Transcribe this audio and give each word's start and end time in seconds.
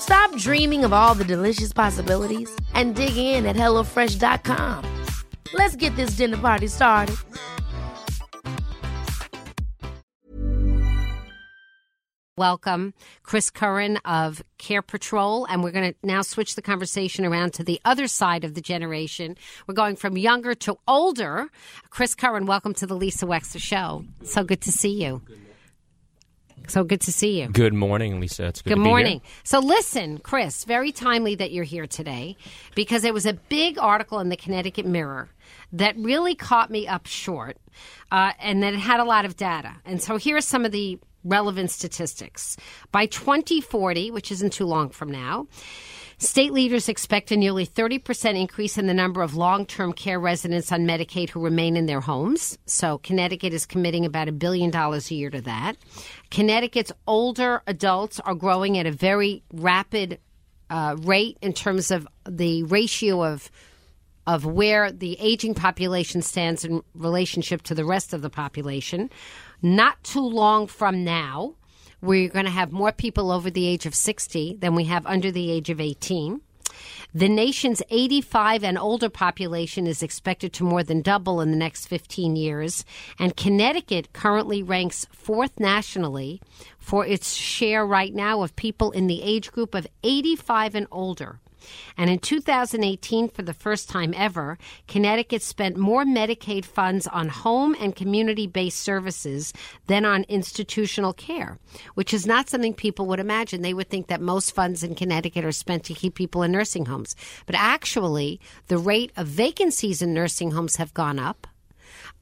Stop 0.00 0.34
dreaming 0.36 0.84
of 0.84 0.92
all 0.92 1.14
the 1.14 1.24
delicious 1.24 1.72
possibilities 1.72 2.50
and 2.74 2.94
dig 2.94 3.16
in 3.16 3.46
at 3.46 3.56
HelloFresh.com. 3.56 4.84
Let's 5.54 5.76
get 5.76 5.94
this 5.96 6.10
dinner 6.10 6.36
party 6.36 6.66
started. 6.66 7.16
Welcome, 12.36 12.94
Chris 13.24 13.50
Curran 13.50 13.96
of 14.04 14.44
Care 14.58 14.80
Patrol. 14.80 15.44
And 15.46 15.64
we're 15.64 15.72
going 15.72 15.92
to 15.92 15.98
now 16.06 16.22
switch 16.22 16.54
the 16.54 16.62
conversation 16.62 17.24
around 17.24 17.52
to 17.54 17.64
the 17.64 17.80
other 17.84 18.06
side 18.06 18.44
of 18.44 18.54
the 18.54 18.60
generation. 18.60 19.36
We're 19.66 19.74
going 19.74 19.96
from 19.96 20.16
younger 20.16 20.54
to 20.54 20.78
older. 20.86 21.48
Chris 21.90 22.14
Curran, 22.14 22.46
welcome 22.46 22.74
to 22.74 22.86
the 22.86 22.94
Lisa 22.94 23.26
Wexler 23.26 23.60
Show. 23.60 24.04
So 24.22 24.44
good 24.44 24.60
to 24.62 24.70
see 24.70 25.02
you. 25.02 25.20
So 26.68 26.84
good 26.84 27.00
to 27.02 27.12
see 27.12 27.40
you. 27.40 27.48
Good 27.48 27.74
morning, 27.74 28.20
Lisa. 28.20 28.46
It's 28.46 28.62
good, 28.62 28.74
Good 28.74 28.78
morning. 28.78 29.20
here. 29.20 29.30
So, 29.42 29.58
listen, 29.58 30.18
Chris, 30.18 30.64
very 30.64 30.92
timely 30.92 31.34
that 31.36 31.50
you're 31.50 31.64
here 31.64 31.86
today 31.86 32.36
because 32.74 33.02
there 33.02 33.14
was 33.14 33.26
a 33.26 33.32
big 33.32 33.78
article 33.78 34.20
in 34.20 34.28
the 34.28 34.36
Connecticut 34.36 34.84
Mirror 34.84 35.30
that 35.72 35.96
really 35.96 36.34
caught 36.34 36.70
me 36.70 36.86
up 36.86 37.06
short 37.06 37.56
uh, 38.12 38.32
and 38.38 38.62
that 38.62 38.74
it 38.74 38.80
had 38.80 39.00
a 39.00 39.04
lot 39.04 39.24
of 39.24 39.36
data. 39.36 39.76
And 39.84 40.02
so, 40.02 40.16
here 40.18 40.36
are 40.36 40.42
some 40.42 40.64
of 40.64 40.72
the 40.72 40.98
relevant 41.24 41.70
statistics. 41.70 42.56
By 42.92 43.06
2040, 43.06 44.10
which 44.10 44.30
isn't 44.30 44.52
too 44.52 44.66
long 44.66 44.90
from 44.90 45.10
now, 45.10 45.46
State 46.20 46.52
leaders 46.52 46.88
expect 46.88 47.30
a 47.30 47.36
nearly 47.36 47.64
30% 47.64 48.40
increase 48.40 48.76
in 48.76 48.88
the 48.88 48.94
number 48.94 49.22
of 49.22 49.36
long 49.36 49.64
term 49.64 49.92
care 49.92 50.18
residents 50.18 50.72
on 50.72 50.84
Medicaid 50.84 51.30
who 51.30 51.40
remain 51.40 51.76
in 51.76 51.86
their 51.86 52.00
homes. 52.00 52.58
So, 52.66 52.98
Connecticut 52.98 53.54
is 53.54 53.64
committing 53.64 54.04
about 54.04 54.26
a 54.26 54.32
billion 54.32 54.70
dollars 54.70 55.12
a 55.12 55.14
year 55.14 55.30
to 55.30 55.40
that. 55.42 55.76
Connecticut's 56.32 56.90
older 57.06 57.62
adults 57.68 58.18
are 58.18 58.34
growing 58.34 58.76
at 58.78 58.86
a 58.86 58.90
very 58.90 59.44
rapid 59.52 60.18
uh, 60.70 60.96
rate 60.98 61.38
in 61.40 61.52
terms 61.52 61.92
of 61.92 62.08
the 62.28 62.64
ratio 62.64 63.24
of 63.24 63.48
of 64.26 64.44
where 64.44 64.92
the 64.92 65.16
aging 65.20 65.54
population 65.54 66.20
stands 66.20 66.62
in 66.62 66.82
relationship 66.94 67.62
to 67.62 67.74
the 67.74 67.84
rest 67.84 68.12
of 68.12 68.20
the 68.22 68.28
population. 68.28 69.08
Not 69.62 70.02
too 70.04 70.20
long 70.20 70.66
from 70.66 71.02
now, 71.02 71.54
we're 72.00 72.28
going 72.28 72.44
to 72.44 72.50
have 72.50 72.72
more 72.72 72.92
people 72.92 73.30
over 73.30 73.50
the 73.50 73.66
age 73.66 73.86
of 73.86 73.94
60 73.94 74.56
than 74.60 74.74
we 74.74 74.84
have 74.84 75.06
under 75.06 75.30
the 75.30 75.50
age 75.50 75.70
of 75.70 75.80
18. 75.80 76.40
The 77.14 77.28
nation's 77.28 77.82
85 77.90 78.62
and 78.62 78.78
older 78.78 79.08
population 79.08 79.86
is 79.86 80.02
expected 80.02 80.52
to 80.54 80.64
more 80.64 80.82
than 80.82 81.00
double 81.00 81.40
in 81.40 81.50
the 81.50 81.56
next 81.56 81.86
15 81.86 82.36
years, 82.36 82.84
and 83.18 83.36
Connecticut 83.36 84.12
currently 84.12 84.62
ranks 84.62 85.06
fourth 85.10 85.58
nationally 85.58 86.40
for 86.78 87.06
its 87.06 87.34
share 87.34 87.86
right 87.86 88.14
now 88.14 88.42
of 88.42 88.54
people 88.56 88.90
in 88.90 89.06
the 89.06 89.22
age 89.22 89.50
group 89.50 89.74
of 89.74 89.86
85 90.02 90.74
and 90.74 90.86
older. 90.90 91.40
And 91.96 92.10
in 92.10 92.18
2018, 92.18 93.28
for 93.28 93.42
the 93.42 93.54
first 93.54 93.88
time 93.88 94.14
ever, 94.16 94.58
Connecticut 94.86 95.42
spent 95.42 95.76
more 95.76 96.04
Medicaid 96.04 96.64
funds 96.64 97.06
on 97.06 97.28
home 97.28 97.74
and 97.80 97.96
community 97.96 98.46
based 98.46 98.80
services 98.80 99.52
than 99.86 100.04
on 100.04 100.24
institutional 100.28 101.12
care, 101.12 101.58
which 101.94 102.14
is 102.14 102.26
not 102.26 102.48
something 102.48 102.74
people 102.74 103.06
would 103.06 103.20
imagine. 103.20 103.62
They 103.62 103.74
would 103.74 103.90
think 103.90 104.06
that 104.08 104.20
most 104.20 104.54
funds 104.54 104.82
in 104.82 104.94
Connecticut 104.94 105.44
are 105.44 105.52
spent 105.52 105.84
to 105.84 105.94
keep 105.94 106.14
people 106.14 106.42
in 106.42 106.52
nursing 106.52 106.86
homes. 106.86 107.16
But 107.46 107.56
actually, 107.56 108.40
the 108.68 108.78
rate 108.78 109.12
of 109.16 109.26
vacancies 109.26 110.02
in 110.02 110.14
nursing 110.14 110.52
homes 110.52 110.76
have 110.76 110.94
gone 110.94 111.18
up. 111.18 111.46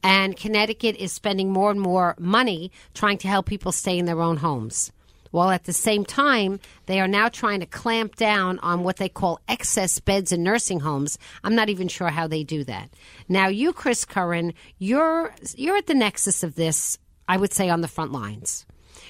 And 0.03 0.37
Connecticut 0.37 0.97
is 0.97 1.13
spending 1.13 1.51
more 1.51 1.71
and 1.71 1.81
more 1.81 2.15
money 2.19 2.71
trying 2.95 3.19
to 3.19 3.29
help 3.29 3.47
people 3.47 3.73
stay 3.73 3.99
in 3.99 4.07
their 4.07 4.21
own 4.21 4.39
homes 4.39 4.93
while 5.37 5.51
at 5.51 5.65
the 5.65 5.73
same 5.75 6.03
time 6.03 6.59
they 6.87 6.99
are 6.99 7.07
now 7.07 7.29
trying 7.29 7.61
to 7.61 7.67
clamp 7.67 8.17
down 8.17 8.59
on 8.61 8.83
what 8.83 8.97
they 8.97 9.11
call 9.11 9.39
excess 9.47 10.01
beds 10.01 10.33
in 10.33 10.43
nursing 10.43 10.81
homes. 10.81 11.19
I'm 11.45 11.55
not 11.55 11.69
even 11.69 11.89
sure 11.89 12.09
how 12.09 12.27
they 12.27 12.43
do 12.43 12.65
that. 12.65 12.89
Now, 13.29 13.49
you, 13.49 13.75
Chris 13.75 14.07
Curran, 14.07 14.55
you're 14.79 15.35
you're 15.55 15.77
at 15.77 15.89
the 15.89 15.95
nexus 15.95 16.43
of 16.43 16.55
this. 16.55 16.99
I 17.29 17.37
would 17.37 17.53
say 17.53 17.69
on 17.69 17.83
the 17.83 17.89
front 17.89 18.13
lines. 18.13 18.65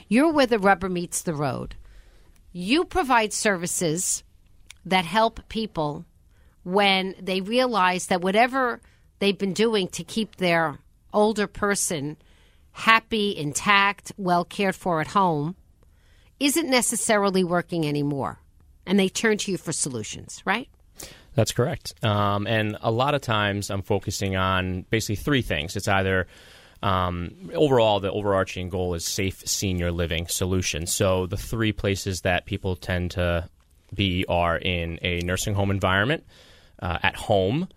You're 0.09 0.33
where 0.33 0.47
the 0.47 0.59
rubber 0.59 0.89
meets 0.89 1.23
the 1.23 1.33
road. 1.33 1.77
You 2.51 2.85
provide 2.85 3.33
services 3.33 4.25
that 4.85 5.05
help 5.05 5.49
people 5.49 6.07
when 6.65 7.15
they 7.21 7.41
realize 7.41 8.09
that 8.09 8.21
whatever 8.21 8.81
they've 9.21 9.39
been 9.39 9.53
doing 9.53 9.87
to 9.89 10.03
keep 10.03 10.37
their 10.37 10.79
older 11.13 11.47
person 11.47 12.17
happy, 12.73 13.37
intact, 13.37 14.11
well 14.17 14.45
cared 14.45 14.75
for 14.75 15.01
at 15.01 15.09
home 15.09 15.55
isn't 16.41 16.69
necessarily 16.69 17.45
working 17.45 17.87
anymore. 17.87 18.39
And 18.87 18.99
they 18.99 19.09
turn 19.09 19.39
to 19.39 19.51
you 19.51 19.59
for 19.59 19.73
solutions, 19.73 20.43
right? 20.45 20.69
That's 21.35 21.53
correct. 21.53 21.93
Um, 22.03 22.47
and 22.47 22.79
a 22.81 22.91
lot 22.91 23.15
of 23.15 23.21
times 23.21 23.71
I'm 23.71 23.83
focusing 23.83 24.37
on 24.37 24.87
basically 24.91 25.17
three 25.17 25.43
things. 25.43 25.77
It's 25.77 25.89
either 25.89 26.27
um, 26.83 27.51
overall, 27.55 28.01
the 28.01 28.11
overarching 28.11 28.69
goal 28.69 28.95
is 28.95 29.05
safe 29.05 29.47
senior 29.47 29.91
living 29.91 30.29
solutions. 30.29 30.93
So 30.93 31.27
the 31.27 31.37
three 31.37 31.73
places 31.73 32.23
that 32.23 32.47
people 32.47 32.77
tend 32.77 33.13
to 33.13 33.49
be 33.95 34.25
are 34.29 34.57
in 34.57 34.99
a 35.03 35.19
nursing 35.21 35.55
home 35.55 35.71
environment, 35.71 36.25
uh, 36.81 36.99
at 37.03 37.17
home, 37.17 37.69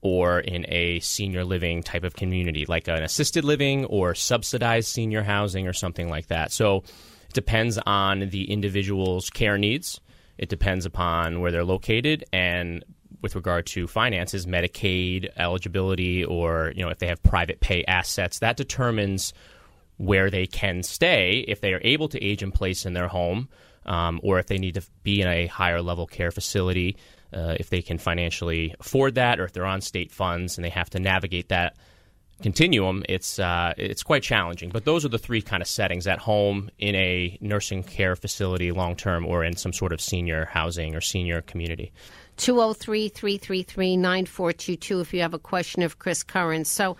or 0.00 0.40
in 0.40 0.64
a 0.68 1.00
senior 1.00 1.44
living 1.44 1.82
type 1.82 2.04
of 2.04 2.14
community, 2.14 2.64
like 2.66 2.88
an 2.88 3.02
assisted 3.02 3.44
living 3.44 3.84
or 3.86 4.14
subsidized 4.14 4.88
senior 4.88 5.22
housing 5.22 5.66
or 5.66 5.72
something 5.72 6.08
like 6.08 6.28
that. 6.28 6.52
So 6.52 6.84
it 7.28 7.34
depends 7.34 7.78
on 7.78 8.28
the 8.30 8.50
individual's 8.50 9.30
care 9.30 9.58
needs. 9.58 10.00
It 10.38 10.48
depends 10.48 10.86
upon 10.86 11.40
where 11.40 11.50
they're 11.50 11.64
located 11.64 12.24
and 12.32 12.84
with 13.20 13.34
regard 13.34 13.66
to 13.66 13.86
finances, 13.86 14.46
Medicaid 14.46 15.28
eligibility, 15.36 16.24
or 16.24 16.72
you 16.76 16.84
know 16.84 16.90
if 16.90 16.98
they 16.98 17.08
have 17.08 17.22
private 17.22 17.60
pay 17.60 17.84
assets, 17.86 18.38
that 18.38 18.56
determines 18.56 19.32
where 19.96 20.30
they 20.30 20.46
can 20.46 20.82
stay 20.82 21.44
if 21.48 21.60
they 21.60 21.74
are 21.74 21.80
able 21.82 22.08
to 22.08 22.24
age 22.24 22.42
in 22.42 22.52
place 22.52 22.86
in 22.86 22.92
their 22.92 23.08
home, 23.08 23.48
um, 23.86 24.20
or 24.22 24.38
if 24.38 24.46
they 24.46 24.58
need 24.58 24.74
to 24.74 24.82
be 25.02 25.20
in 25.20 25.26
a 25.26 25.46
higher 25.46 25.82
level 25.82 26.06
care 26.06 26.30
facility, 26.30 26.96
uh, 27.32 27.56
if 27.58 27.70
they 27.70 27.82
can 27.82 27.98
financially 27.98 28.74
afford 28.78 29.16
that, 29.16 29.40
or 29.40 29.44
if 29.44 29.52
they're 29.52 29.66
on 29.66 29.80
state 29.80 30.12
funds 30.12 30.56
and 30.56 30.64
they 30.64 30.70
have 30.70 30.90
to 30.90 31.00
navigate 31.00 31.48
that 31.48 31.76
continuum, 32.42 33.02
it's 33.08 33.38
uh, 33.38 33.74
it's 33.76 34.02
quite 34.02 34.22
challenging. 34.22 34.70
But 34.70 34.84
those 34.84 35.04
are 35.04 35.08
the 35.08 35.18
three 35.18 35.42
kind 35.42 35.62
of 35.62 35.68
settings: 35.68 36.06
at 36.06 36.18
home, 36.18 36.70
in 36.78 36.94
a 36.94 37.38
nursing 37.40 37.82
care 37.82 38.16
facility, 38.16 38.72
long 38.72 38.96
term, 38.96 39.26
or 39.26 39.44
in 39.44 39.56
some 39.56 39.72
sort 39.72 39.92
of 39.92 40.00
senior 40.00 40.46
housing 40.46 40.94
or 40.94 41.00
senior 41.00 41.42
community. 41.42 41.92
203 42.36 43.08
333 43.08 43.96
9422 43.96 45.00
if 45.00 45.12
you 45.12 45.20
have 45.20 45.34
a 45.34 45.38
question 45.38 45.82
of 45.82 45.98
Chris 45.98 46.22
Curran. 46.22 46.64
So, 46.64 46.96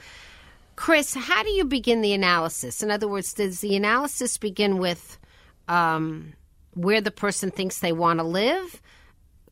Chris, 0.77 1.15
how 1.15 1.43
do 1.43 1.51
you 1.51 1.65
begin 1.65 2.03
the 2.03 2.13
analysis? 2.13 2.83
In 2.83 2.91
other 2.91 3.09
words, 3.09 3.35
does 3.35 3.61
the 3.61 3.77
analysis 3.77 4.37
begin 4.37 4.79
with 4.79 5.19
um, 5.69 6.33
where 6.75 7.01
the 7.01 7.11
person 7.11 7.51
thinks 7.51 7.79
they 7.79 7.93
want 7.93 8.19
to 8.19 8.25
live, 8.25 8.81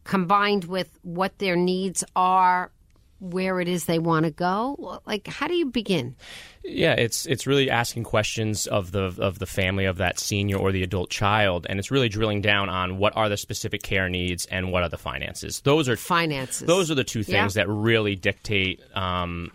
combined 0.05 0.65
with 0.65 0.99
what 1.03 1.39
their 1.39 1.57
needs 1.57 2.05
are, 2.15 2.71
where 3.19 3.61
it 3.61 3.69
is 3.69 3.87
they 3.87 3.99
want 3.99 4.25
to 4.25 4.31
go. 4.31 5.01
Like, 5.07 5.27
how 5.27 5.47
do 5.49 5.55
you 5.55 5.67
begin? 5.67 6.17
Yeah, 6.63 6.93
it's 6.95 7.27
it's 7.27 7.47
really 7.47 7.71
asking 7.71 8.05
questions 8.05 8.67
of 8.67 8.93
the 8.93 9.15
of 9.19 9.39
the 9.39 9.47
family 9.47 9.85
of 9.85 9.99
that 9.99 10.19
senior 10.19 10.57
or 10.57 10.73
the 10.73 10.83
adult 10.83 11.11
child, 11.11 11.67
and 11.69 11.79
it's 11.79 11.91
really 11.91 12.09
drilling 12.09 12.41
down 12.43 12.69
on 12.69 12.99
what 12.99 13.17
are 13.17 13.29
the 13.29 13.37
specific 13.37 13.83
care 13.83 14.09
needs 14.09 14.47
and 14.47 14.73
what 14.73 14.83
are 14.83 14.89
the 14.89 14.99
finances. 14.99 15.61
Those 15.61 15.89
are 15.89 15.97
Finances. 15.97 16.67
Those 16.67 16.91
are 16.91 16.95
the 16.95 17.05
two 17.05 17.23
things 17.23 17.57
Yeah. 17.57 17.63
that 17.65 17.69
really 17.69 18.17
dictate 18.17 18.81
um, 18.95 19.51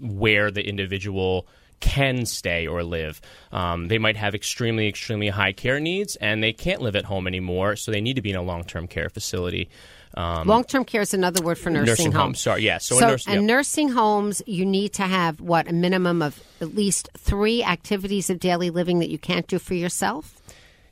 where 0.00 0.50
the 0.50 0.66
individual 0.66 1.46
can 1.80 2.24
stay 2.24 2.66
or 2.66 2.82
live. 2.82 3.20
Um, 3.52 3.88
they 3.88 3.98
might 3.98 4.16
have 4.16 4.34
extremely, 4.34 4.88
extremely 4.88 5.28
high 5.28 5.52
care 5.52 5.78
needs, 5.80 6.16
and 6.16 6.42
they 6.42 6.52
can't 6.54 6.80
live 6.80 6.96
at 6.96 7.04
home 7.04 7.26
anymore, 7.26 7.76
so 7.76 7.90
they 7.92 8.00
need 8.00 8.14
to 8.16 8.22
be 8.22 8.30
in 8.30 8.36
a 8.36 8.42
long 8.42 8.64
term 8.64 8.86
care 8.86 9.10
facility. 9.10 9.68
Um, 10.16 10.46
Long 10.46 10.64
term 10.64 10.84
care 10.84 11.00
is 11.00 11.12
another 11.12 11.42
word 11.42 11.58
for 11.58 11.70
nursing, 11.70 11.86
nursing 11.86 12.12
home. 12.12 12.20
home. 12.20 12.34
Sorry, 12.34 12.62
yeah. 12.62 12.78
So, 12.78 12.98
So, 12.98 13.08
nurse, 13.08 13.26
and 13.26 13.42
yeah. 13.42 13.46
nursing 13.46 13.88
homes, 13.88 14.42
you 14.46 14.64
need 14.64 14.92
to 14.94 15.02
have 15.02 15.40
what 15.40 15.68
a 15.68 15.72
minimum 15.72 16.22
of 16.22 16.42
at 16.60 16.74
least 16.74 17.08
three 17.18 17.64
activities 17.64 18.30
of 18.30 18.38
daily 18.38 18.70
living 18.70 19.00
that 19.00 19.10
you 19.10 19.18
can't 19.18 19.46
do 19.46 19.58
for 19.58 19.74
yourself. 19.74 20.40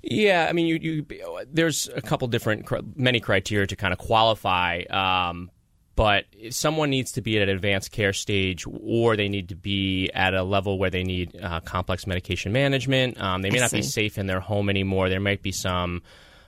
Yeah, 0.03 0.47
I 0.49 0.53
mean, 0.53 0.67
you, 0.67 0.79
you 0.83 1.07
there's 1.53 1.89
a 1.95 2.03
couple 2.03 2.27
different 2.27 2.69
many 2.97 3.21
criteria 3.21 3.69
to 3.69 3.77
kind 3.77 3.93
of 3.93 4.01
qualify, 4.01 4.83
um, 4.91 5.49
but 5.95 6.25
someone 6.51 6.91
needs 6.91 7.13
to 7.13 7.21
be 7.21 7.37
at 7.37 7.49
an 7.49 7.55
advanced 7.55 7.93
care 7.93 8.13
stage, 8.13 8.65
or 8.67 9.17
they 9.17 9.29
need 9.29 9.51
to 9.51 9.55
be 9.55 10.11
at 10.13 10.35
a 10.35 10.43
level 10.43 10.77
where 10.79 10.91
they 10.91 11.05
need 11.05 11.39
uh, 11.41 11.61
complex 11.61 12.05
medication 12.07 12.51
management. 12.51 13.21
Um, 13.21 13.43
they 13.43 13.51
may 13.51 13.59
I 13.59 13.63
not 13.63 13.71
be 13.71 13.83
safe 13.83 14.19
in 14.19 14.27
their 14.27 14.41
home 14.41 14.69
anymore. 14.69 15.09
There 15.09 15.21
might 15.21 15.43
be 15.43 15.53
some. 15.53 16.03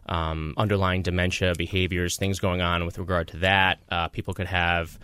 Um, 0.07 0.53
underlying 0.59 1.01
dementia 1.03 1.55
behaviors, 1.57 2.17
things 2.19 2.39
going 2.39 2.61
on 2.61 2.85
with 2.85 2.99
regard 2.99 3.29
to 3.29 3.39
that. 3.39 3.79
Uh, 3.91 4.09
people 4.09 4.35
could 4.35 4.47
have 4.49 4.99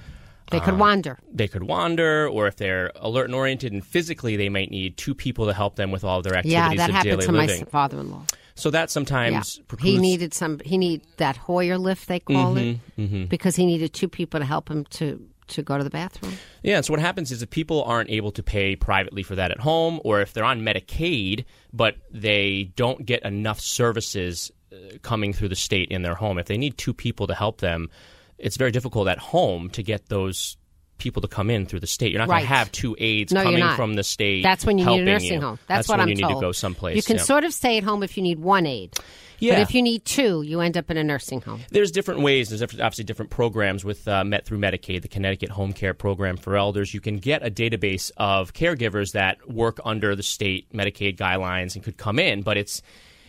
They 0.50 0.58
Um, 0.58 0.64
could 0.64 0.79
wander. 0.79 1.19
they 1.32 1.47
could 1.49 1.62
wander, 1.62 2.29
or 2.29 2.47
if 2.49 2.56
they're 2.56 2.91
alert 2.97 3.26
and 3.26 3.35
oriented 3.35 3.73
and 3.73 3.85
physically, 3.87 4.37
they 4.37 4.49
might 4.49 4.70
need 4.70 4.97
two 4.97 5.14
people 5.14 5.47
to 5.47 5.55
help 5.55 5.76
them 5.76 5.91
with 5.93 6.02
all 6.05 6.19
of 6.19 6.25
their 6.25 6.35
activities 6.35 6.52
Yeah, 6.52 6.75
that 6.75 6.91
of 6.91 6.97
happened 6.97 7.20
daily 7.20 7.26
to 7.26 7.32
my 7.32 7.47
father-in-law. 7.70 8.25
So 8.56 8.70
that 8.70 8.81
Yeah, 8.81 8.87
sometimes 8.88 9.61
he 9.81 9.97
needed 9.99 10.35
some. 10.35 10.58
He 10.64 10.76
need 10.76 11.03
that 11.17 11.37
Hoyer 11.37 11.79
lift 11.79 12.08
they 12.08 12.20
call 12.20 12.56
Mm-hmm, 12.56 12.75
it 12.99 13.29
because 13.31 13.56
he 13.56 13.64
needed 13.64 13.94
two 13.94 14.08
people 14.08 14.41
to 14.41 14.44
help 14.46 14.69
him 14.69 14.85
to 14.99 15.25
to 15.49 15.62
go 15.62 15.79
to 15.79 15.82
the 15.85 15.91
bathroom. 15.91 16.35
Yeah, 16.62 16.81
so 16.81 16.93
what 16.93 17.00
happens 17.00 17.31
is 17.32 17.43
if 17.43 17.50
people 17.50 17.82
aren't 17.85 18.11
able 18.11 18.31
to 18.32 18.43
pay 18.43 18.76
privately 18.76 19.23
for 19.25 19.35
that 19.37 19.50
at 19.50 19.58
home, 19.61 20.00
or 20.05 20.20
if 20.20 20.32
they're 20.32 20.44
on 20.44 20.61
Medicaid 20.62 21.44
but 21.73 21.94
they 22.12 22.70
don't 22.76 23.06
get 23.06 23.23
enough 23.25 23.61
services 23.61 24.50
coming 25.02 25.32
through 25.32 25.49
the 25.49 25.56
state 25.56 25.90
in 25.90 26.02
their 26.02 26.14
home, 26.14 26.38
if 26.38 26.46
they 26.46 26.58
need 26.58 26.78
two 26.78 26.94
people 26.94 27.26
to 27.26 27.34
help 27.34 27.61
them, 27.61 27.90
it's 28.38 28.56
very 28.56 28.70
difficult 28.70 29.08
at 29.08 29.19
home 29.19 29.70
to 29.70 29.82
get 29.82 30.08
those 30.08 30.56
people 30.99 31.22
to 31.22 31.28
come 31.28 31.50
in 31.50 31.67
through 31.67 31.81
the 31.81 31.87
state. 31.87 32.12
You're 32.12 32.20
not 32.20 32.28
going 32.28 32.43
to 32.43 32.46
have 32.46 32.70
two 32.70 32.94
aides 32.99 33.32
No, 33.32 33.43
coming 33.43 33.69
from 33.75 33.94
the 33.94 34.05
state. 34.05 34.43
That's 34.43 34.64
when 34.64 34.78
you 34.78 34.87
need 34.87 35.00
a 35.00 35.05
nursing 35.05 35.34
you. 35.34 35.40
home. 35.40 35.58
That's, 35.67 35.88
what 35.88 35.94
when 35.94 36.02
I'm 36.02 36.08
you 36.08 36.14
need 36.14 36.28
to 36.28 36.40
go 36.40 36.52
someplace. 36.52 36.96
You 36.96 37.02
can 37.02 37.17
yeah. 37.17 37.22
sort 37.22 37.44
of 37.44 37.52
stay 37.52 37.78
at 37.78 37.84
home 37.84 38.02
if 38.02 38.17
you 38.17 38.22
need 38.22 38.38
one 38.38 38.67
aide. 38.67 38.94
Yeah. 39.40 39.55
But 39.55 39.62
if 39.62 39.75
you 39.75 39.81
need 39.81 40.05
two, 40.05 40.43
you 40.43 40.61
end 40.61 40.76
up 40.76 40.90
in 40.90 40.99
a 40.99 41.02
nursing 41.02 41.40
home. 41.40 41.62
There's 41.70 41.90
different 41.90 42.20
ways. 42.20 42.50
There's 42.50 42.62
obviously 42.62 43.05
different 43.05 43.31
programs 43.31 43.84
with 43.84 44.06
uh, 44.06 44.22
Met 44.22 44.44
through 44.44 44.58
Medicaid, 44.58 45.00
the 45.00 45.08
Connecticut 45.08 45.49
Home 45.49 45.72
Care 45.72 45.94
Program 45.94 46.37
for 46.37 46.56
Elders. 46.56 46.93
You 46.93 47.00
can 47.00 47.17
get 47.17 47.44
a 47.44 47.50
database 47.50 48.11
of 48.19 48.52
caregivers 48.52 49.12
that 49.12 49.50
work 49.50 49.81
under 49.82 50.14
the 50.14 50.22
state 50.22 50.70
Medicaid 50.75 51.17
guidelines 51.17 51.75
and 51.75 51.82
could 51.82 51.96
come 51.96 52.19
in, 52.19 52.43
but 52.43 52.58
it's 52.58 52.82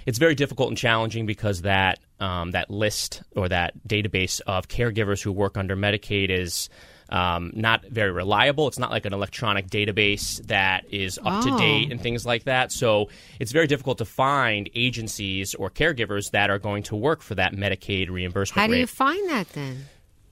it's 0.05 0.17
very 0.17 0.35
difficult 0.35 0.69
and 0.69 0.77
challenging 0.77 1.25
because 1.25 1.61
that 1.63 1.99
um, 2.19 2.51
that 2.51 2.69
list 2.69 3.23
or 3.35 3.49
that 3.49 3.73
database 3.87 4.41
of 4.47 4.67
caregivers 4.67 5.21
who 5.21 5.31
work 5.31 5.57
under 5.57 5.75
Medicaid 5.75 6.29
is. 6.29 6.69
Um, 7.13 7.51
not 7.53 7.83
very 7.87 8.09
reliable. 8.09 8.69
It's 8.69 8.79
not 8.79 8.89
like 8.89 9.05
an 9.05 9.11
electronic 9.11 9.67
database 9.67 10.41
that 10.47 10.85
is 10.89 11.19
up 11.21 11.43
to 11.43 11.51
Oh. 11.51 11.57
date 11.57 11.91
and 11.91 11.99
things 11.99 12.25
like 12.25 12.45
that. 12.45 12.71
So 12.71 13.09
it's 13.37 13.51
very 13.51 13.67
difficult 13.67 13.97
to 13.97 14.05
find 14.05 14.69
agencies 14.75 15.53
or 15.53 15.69
caregivers 15.69 16.31
that 16.31 16.49
are 16.49 16.57
going 16.57 16.83
to 16.83 16.95
work 16.95 17.21
for 17.21 17.35
that 17.35 17.51
Medicaid 17.53 18.09
reimbursement 18.09 18.61
How 18.61 18.67
do 18.67 18.71
rate. 18.71 18.79
you 18.79 18.87
find 18.87 19.29
that 19.29 19.49
then? 19.49 19.87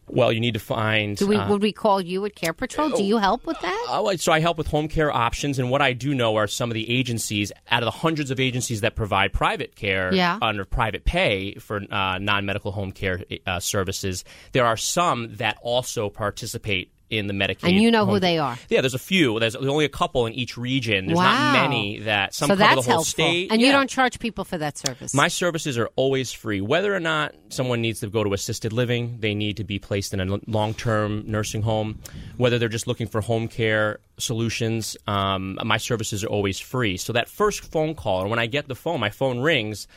Well, 0.09 0.31
you 0.31 0.39
need 0.39 0.53
to 0.56 0.59
find. 0.59 1.15
Do 1.17 1.27
we 1.27 1.35
uh, 1.38 1.50
would 1.50 1.61
we 1.61 1.71
call 1.71 2.01
you 2.01 2.25
at 2.25 2.35
Care 2.35 2.53
Patrol? 2.53 2.89
Do 2.89 3.03
you 3.03 3.17
help 3.17 3.45
with 3.45 3.59
that? 3.61 3.85
uh, 3.89 4.17
so 4.17 4.31
I 4.31 4.39
help 4.39 4.57
with 4.57 4.67
home 4.67 4.88
care 4.88 5.11
options, 5.15 5.59
and 5.59 5.69
what 5.69 5.81
I 5.81 5.94
do 5.94 6.13
know 6.13 6.35
are 6.35 6.47
some 6.47 6.69
of 6.69 6.73
the 6.73 6.89
agencies 6.89 7.51
out 7.69 7.83
of 7.83 7.88
the 7.88 7.91
hundreds 7.91 8.31
of 8.31 8.39
agencies 8.39 8.81
that 8.81 8.95
provide 8.95 9.33
private 9.33 9.75
care 9.75 10.13
Yeah. 10.13 10.38
under 10.41 10.65
private 10.65 11.06
pay 11.06 11.56
for 11.56 11.81
uh, 11.91 12.17
non-medical 12.17 12.71
home 12.71 12.91
care 12.91 13.23
uh, 13.47 13.59
services. 13.59 14.23
There 14.51 14.65
are 14.65 14.77
some 14.77 15.35
that 15.35 15.57
also 15.61 16.09
participate 16.09 16.91
in 17.09 17.27
the 17.27 17.33
Medicaid. 17.33 17.69
And 17.69 17.81
you 17.81 17.91
know 17.91 18.06
who 18.06 18.19
they 18.19 18.38
are. 18.38 18.57
Yeah, 18.69 18.81
there's 18.81 18.94
a 18.94 19.00
few. 19.00 19.39
There's 19.39 19.56
only 19.56 19.85
a 19.85 19.89
couple 19.89 20.25
in 20.25 20.33
each 20.33 20.57
region. 20.57 21.07
There's 21.07 21.17
wow. 21.17 21.53
not 21.53 21.63
many 21.63 22.00
that 22.00 22.33
some 22.33 22.47
so 22.47 22.53
cover 22.53 22.59
that's 22.59 22.75
the 22.75 22.81
whole 22.81 22.91
helpful. 23.00 23.06
state. 23.06 23.51
And 23.51 23.61
you 23.61 23.71
don't 23.71 23.89
charge 23.89 24.19
people 24.19 24.44
for 24.44 24.57
that 24.57 24.77
service. 24.77 25.13
My 25.13 25.27
services 25.27 25.77
are 25.77 25.89
always 25.95 26.31
free. 26.31 26.61
Whether 26.61 26.94
or 26.94 27.00
not 27.00 27.35
someone 27.50 27.81
needs 27.81 28.01
to 28.01 28.07
go 28.07 28.23
to 28.23 28.33
assisted 28.33 28.73
living, 28.73 29.17
they 29.19 29.33
need 29.33 29.57
to 29.57 29.63
be 29.63 29.79
placed 29.79 30.13
in 30.13 30.19
a 30.19 30.39
long 30.47 30.73
term 30.73 31.23
nursing 31.25 31.61
home, 31.61 32.00
whether 32.38 32.59
they're 32.59 32.69
just 32.69 32.88
looking 32.88 33.07
for 33.07 33.21
home 33.21 33.47
care 33.47 34.00
solutions, 34.17 34.97
um, 35.07 35.57
my 35.63 35.77
services 35.77 36.23
are 36.23 36.27
always 36.27 36.59
free. 36.59 36.97
So 36.97 37.13
that 37.13 37.29
first 37.29 37.71
phone 37.71 37.95
call, 37.95 38.23
or 38.23 38.27
when 38.27 38.39
I 38.39 38.45
get 38.45 38.67
the 38.67 38.75
phone, 38.75 39.00
my 39.00 39.09
phone 39.09 39.39
rings, 39.39 39.88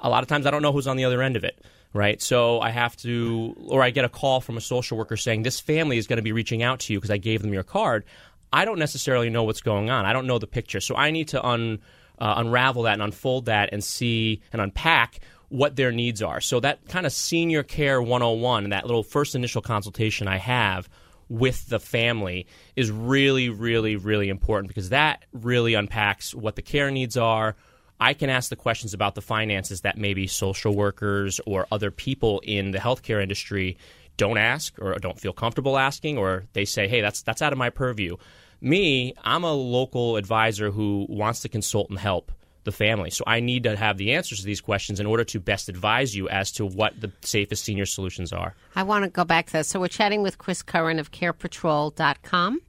a 0.00 0.08
lot 0.08 0.22
of 0.22 0.28
times 0.28 0.46
I 0.46 0.50
don't 0.50 0.62
know 0.62 0.72
who's 0.72 0.86
on 0.86 0.96
the 0.96 1.04
other 1.04 1.22
end 1.22 1.36
of 1.36 1.44
it. 1.44 1.62
Right, 1.96 2.20
so 2.20 2.60
I 2.60 2.70
have 2.70 2.94
to, 2.98 3.56
or 3.68 3.82
I 3.82 3.88
get 3.88 4.04
a 4.04 4.10
call 4.10 4.42
from 4.42 4.58
a 4.58 4.60
social 4.60 4.98
worker 4.98 5.16
saying 5.16 5.44
this 5.44 5.60
family 5.60 5.96
is 5.96 6.06
going 6.06 6.18
to 6.18 6.22
be 6.22 6.32
reaching 6.32 6.62
out 6.62 6.80
to 6.80 6.92
you 6.92 6.98
because 6.98 7.10
I 7.10 7.16
gave 7.16 7.40
them 7.40 7.54
your 7.54 7.62
card. 7.62 8.04
I 8.52 8.66
don't 8.66 8.78
necessarily 8.78 9.30
know 9.30 9.44
what's 9.44 9.62
going 9.62 9.88
on. 9.88 10.04
I 10.04 10.12
don't 10.12 10.26
know 10.26 10.38
the 10.38 10.46
picture, 10.46 10.80
so 10.80 10.94
I 10.94 11.10
need 11.10 11.28
to 11.28 11.42
un, 11.42 11.78
uh, 12.18 12.34
unravel 12.36 12.82
that 12.82 12.92
and 12.92 13.02
unfold 13.02 13.46
that 13.46 13.70
and 13.72 13.82
see 13.82 14.42
and 14.52 14.60
unpack 14.60 15.20
what 15.48 15.76
their 15.76 15.90
needs 15.90 16.22
are. 16.22 16.40
So 16.40 16.60
that 16.60 16.86
kind 16.88 17.06
of 17.06 17.12
senior 17.12 17.62
care 17.62 18.02
101, 18.02 18.70
that 18.70 18.84
little 18.84 19.02
first 19.02 19.34
initial 19.34 19.62
consultation 19.62 20.28
I 20.28 20.36
have 20.36 20.90
with 21.28 21.66
the 21.68 21.80
family 21.80 22.46
is 22.76 22.90
really, 22.90 23.48
really, 23.48 23.96
really 23.96 24.28
important 24.28 24.68
because 24.68 24.90
that 24.90 25.24
really 25.32 25.74
unpacks 25.74 26.34
what 26.34 26.56
the 26.56 26.62
care 26.62 26.90
needs 26.90 27.16
are. 27.16 27.56
I 28.00 28.14
can 28.14 28.30
ask 28.30 28.50
the 28.50 28.56
questions 28.56 28.94
about 28.94 29.14
the 29.14 29.22
finances 29.22 29.82
that 29.82 29.96
maybe 29.96 30.26
social 30.26 30.74
workers 30.74 31.40
or 31.46 31.66
other 31.72 31.90
people 31.90 32.40
in 32.44 32.70
the 32.70 32.78
healthcare 32.78 33.22
industry 33.22 33.78
don't 34.16 34.38
ask 34.38 34.74
or 34.80 34.94
don't 34.94 35.18
feel 35.18 35.32
comfortable 35.32 35.78
asking, 35.78 36.18
or 36.18 36.44
they 36.52 36.64
say, 36.64 36.88
hey, 36.88 37.00
that's, 37.00 37.22
that's 37.22 37.42
out 37.42 37.52
of 37.52 37.58
my 37.58 37.70
purview. 37.70 38.16
Me, 38.60 39.14
I'm 39.22 39.44
a 39.44 39.52
local 39.52 40.16
advisor 40.16 40.70
who 40.70 41.06
wants 41.08 41.40
to 41.40 41.48
consult 41.48 41.90
and 41.90 41.98
help 41.98 42.32
the 42.64 42.72
family. 42.72 43.10
So 43.10 43.24
I 43.26 43.40
need 43.40 43.62
to 43.62 43.76
have 43.76 43.96
the 43.96 44.12
answers 44.12 44.40
to 44.40 44.46
these 44.46 44.60
questions 44.60 45.00
in 45.00 45.06
order 45.06 45.24
to 45.24 45.40
best 45.40 45.68
advise 45.68 46.14
you 46.14 46.28
as 46.28 46.52
to 46.52 46.66
what 46.66 47.00
the 47.00 47.10
safest 47.22 47.64
senior 47.64 47.86
solutions 47.86 48.32
are. 48.32 48.54
I 48.74 48.82
want 48.82 49.04
to 49.04 49.10
go 49.10 49.24
back 49.24 49.46
to 49.46 49.52
that. 49.52 49.66
So 49.66 49.80
we're 49.80 49.88
chatting 49.88 50.22
with 50.22 50.36
Chris 50.38 50.62
Curran 50.62 50.98
of 50.98 51.12
carepatrol.com, 51.12 52.60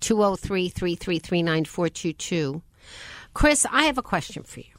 203 0.00 0.68
333 0.68 1.42
9422. 1.42 2.62
Chris, 3.34 3.66
I 3.70 3.84
have 3.84 3.98
a 3.98 4.02
question 4.02 4.42
for 4.42 4.60
you. 4.60 4.72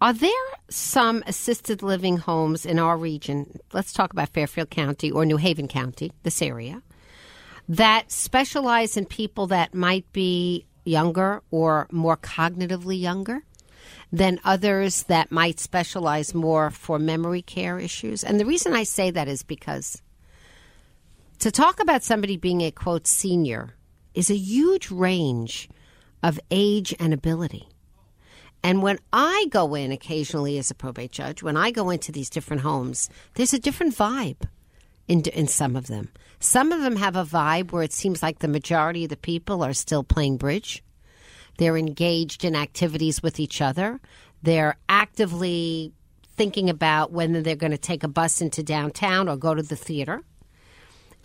Are 0.00 0.12
there 0.12 0.30
some 0.70 1.24
assisted 1.26 1.82
living 1.82 2.18
homes 2.18 2.64
in 2.64 2.78
our 2.78 2.96
region? 2.96 3.58
Let's 3.72 3.92
talk 3.92 4.12
about 4.12 4.28
Fairfield 4.28 4.70
County 4.70 5.10
or 5.10 5.26
New 5.26 5.38
Haven 5.38 5.66
County, 5.66 6.12
this 6.22 6.40
area, 6.40 6.82
that 7.68 8.12
specialize 8.12 8.96
in 8.96 9.06
people 9.06 9.48
that 9.48 9.74
might 9.74 10.10
be 10.12 10.66
younger 10.84 11.42
or 11.50 11.88
more 11.90 12.16
cognitively 12.16 13.00
younger 13.00 13.42
than 14.12 14.40
others 14.44 15.02
that 15.04 15.32
might 15.32 15.58
specialize 15.58 16.34
more 16.34 16.70
for 16.70 16.98
memory 16.98 17.42
care 17.42 17.80
issues? 17.80 18.22
And 18.22 18.38
the 18.38 18.46
reason 18.46 18.74
I 18.74 18.84
say 18.84 19.10
that 19.10 19.26
is 19.26 19.42
because 19.42 20.00
to 21.40 21.50
talk 21.50 21.80
about 21.80 22.04
somebody 22.04 22.36
being 22.36 22.60
a 22.60 22.70
quote 22.70 23.06
senior 23.06 23.74
is 24.14 24.30
a 24.30 24.36
huge 24.36 24.90
range 24.90 25.68
of 26.22 26.40
age 26.50 26.94
and 26.98 27.12
ability. 27.12 27.68
And 28.62 28.82
when 28.82 28.98
I 29.12 29.46
go 29.50 29.74
in 29.74 29.92
occasionally 29.92 30.58
as 30.58 30.70
a 30.70 30.74
probate 30.74 31.12
judge, 31.12 31.42
when 31.42 31.56
I 31.56 31.70
go 31.70 31.90
into 31.90 32.10
these 32.10 32.30
different 32.30 32.62
homes, 32.62 33.08
there's 33.34 33.54
a 33.54 33.58
different 33.58 33.94
vibe 33.94 34.48
in, 35.06 35.22
in 35.32 35.46
some 35.46 35.76
of 35.76 35.86
them. 35.86 36.10
Some 36.40 36.72
of 36.72 36.82
them 36.82 36.96
have 36.96 37.16
a 37.16 37.24
vibe 37.24 37.72
where 37.72 37.82
it 37.82 37.92
seems 37.92 38.22
like 38.22 38.38
the 38.38 38.48
majority 38.48 39.04
of 39.04 39.10
the 39.10 39.16
people 39.16 39.62
are 39.62 39.72
still 39.72 40.04
playing 40.04 40.36
bridge. 40.36 40.82
They're 41.58 41.76
engaged 41.76 42.44
in 42.44 42.54
activities 42.54 43.22
with 43.22 43.40
each 43.40 43.60
other. 43.60 44.00
They're 44.42 44.76
actively 44.88 45.92
thinking 46.36 46.70
about 46.70 47.10
whether 47.10 47.42
they're 47.42 47.56
going 47.56 47.72
to 47.72 47.78
take 47.78 48.04
a 48.04 48.08
bus 48.08 48.40
into 48.40 48.62
downtown 48.62 49.28
or 49.28 49.36
go 49.36 49.54
to 49.54 49.62
the 49.62 49.76
theater. 49.76 50.22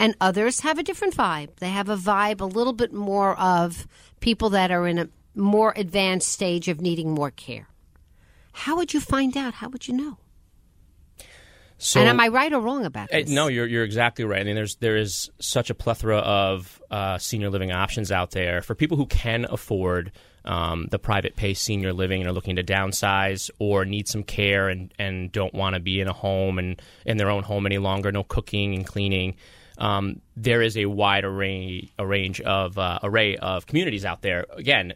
And 0.03 0.17
others 0.19 0.60
have 0.60 0.77
a 0.77 0.83
different 0.83 1.15
vibe. 1.15 1.55
They 1.60 1.69
have 1.69 1.88
a 1.88 1.95
vibe 1.95 2.41
a 2.41 2.45
little 2.45 2.74
bit 2.74 2.91
more 2.91 3.39
of 3.39 3.88
people 4.19 4.50
that 4.50 4.69
are 4.69 4.86
in 4.86 5.00
a 5.00 5.07
more 5.33 5.72
advanced 5.77 6.27
stage 6.27 6.67
of 6.67 6.81
needing 6.81 7.12
more 7.12 7.31
care. 7.31 7.69
How 8.51 8.75
would 8.75 8.93
you 8.93 9.00
find 9.00 9.38
out? 9.38 9.53
How 9.53 9.69
would 9.69 9.88
you 9.88 9.93
know? 9.93 10.17
So, 11.77 12.01
and 12.01 12.10
am 12.10 12.19
I 12.19 12.27
right 12.27 12.51
or 12.51 12.60
wrong 12.60 12.83
about 12.86 13.12
this? 13.12 13.29
No, 13.29 13.48
you're 13.48 13.65
you're 13.65 13.86
exactly 13.86 14.25
right. 14.25 14.41
I 14.41 14.43
mean, 14.43 14.55
there's 14.55 14.75
there 14.75 14.98
is 14.98 15.31
such 15.39 15.69
a 15.69 15.74
plethora 15.74 16.17
of 16.17 16.81
uh, 16.91 17.17
senior 17.17 17.50
living 17.50 17.72
options 17.72 18.12
out 18.12 18.31
there 18.31 18.62
for 18.62 18.75
people 18.75 18.98
who 18.98 19.05
can 19.05 19.45
afford 19.50 20.12
um, 20.43 20.89
the 20.91 21.00
private 21.00 21.38
pay 21.38 21.53
senior 21.53 21.93
living 21.93 22.19
and 22.19 22.29
are 22.29 22.33
looking 22.33 22.57
to 22.57 22.63
downsize 22.63 23.50
or 23.57 23.86
need 23.86 24.10
some 24.10 24.24
care 24.24 24.67
and, 24.67 24.93
and 25.00 25.31
don't 25.31 25.53
want 25.53 25.75
to 25.75 25.79
be 25.79 26.01
in 26.01 26.10
a 26.10 26.13
home 26.13 26.60
and 26.60 26.81
in 27.05 27.15
their 27.15 27.29
own 27.29 27.43
home 27.43 27.65
any 27.65 27.77
longer. 27.77 28.12
No 28.12 28.25
cooking 28.25 28.75
and 28.75 28.86
cleaning. 28.86 29.36
Um, 29.77 30.21
there 30.35 30.61
is 30.61 30.77
a 30.77 30.85
wide 30.85 31.25
array 31.25 31.91
a 31.97 32.05
range 32.05 32.41
of 32.41 32.77
uh, 32.77 32.99
array 33.03 33.37
of 33.37 33.65
communities 33.65 34.05
out 34.05 34.21
there. 34.21 34.45
Again, 34.51 34.93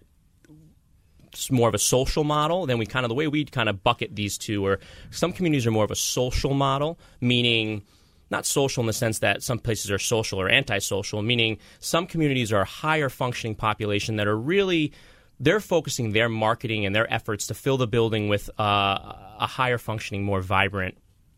it's 1.31 1.51
more 1.51 1.69
of 1.69 1.75
a 1.75 1.79
social 1.79 2.23
model. 2.23 2.65
Then 2.65 2.77
we 2.77 2.85
kind 2.85 3.05
of 3.05 3.09
the 3.09 3.15
way 3.15 3.27
we 3.27 3.45
kind 3.45 3.69
of 3.69 3.83
bucket 3.83 4.15
these 4.15 4.37
two 4.37 4.65
are 4.65 4.79
some 5.11 5.33
communities 5.33 5.67
are 5.67 5.71
more 5.71 5.83
of 5.83 5.91
a 5.91 5.95
social 5.95 6.53
model, 6.53 6.99
meaning 7.21 7.83
not 8.29 8.45
social 8.45 8.81
in 8.81 8.87
the 8.87 8.93
sense 8.93 9.19
that 9.19 9.41
some 9.43 9.59
places 9.59 9.89
are 9.91 9.99
social 9.99 10.39
or 10.39 10.49
antisocial, 10.49 11.21
meaning 11.21 11.57
some 11.79 12.07
communities 12.07 12.51
are 12.51 12.61
a 12.61 12.65
higher 12.65 13.09
functioning 13.09 13.55
population 13.55 14.17
that 14.17 14.27
are 14.27 14.37
really 14.37 14.93
they're 15.39 15.59
focusing 15.59 16.13
their 16.13 16.29
marketing 16.29 16.85
and 16.85 16.95
their 16.95 17.11
efforts 17.13 17.47
to 17.47 17.53
fill 17.53 17.77
the 17.77 17.87
building 17.87 18.27
with 18.27 18.49
uh, 18.59 19.13
a 19.39 19.47
higher 19.47 19.77
functioning, 19.77 20.23
more 20.23 20.41
vibrant 20.41 20.97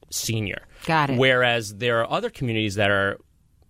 senior. 0.10 0.62
Got 0.86 1.12
it. 1.12 1.18
Whereas 1.18 1.76
there 1.76 2.00
are 2.00 2.10
other 2.10 2.30
communities 2.30 2.76
that 2.76 2.90
are 2.90 3.20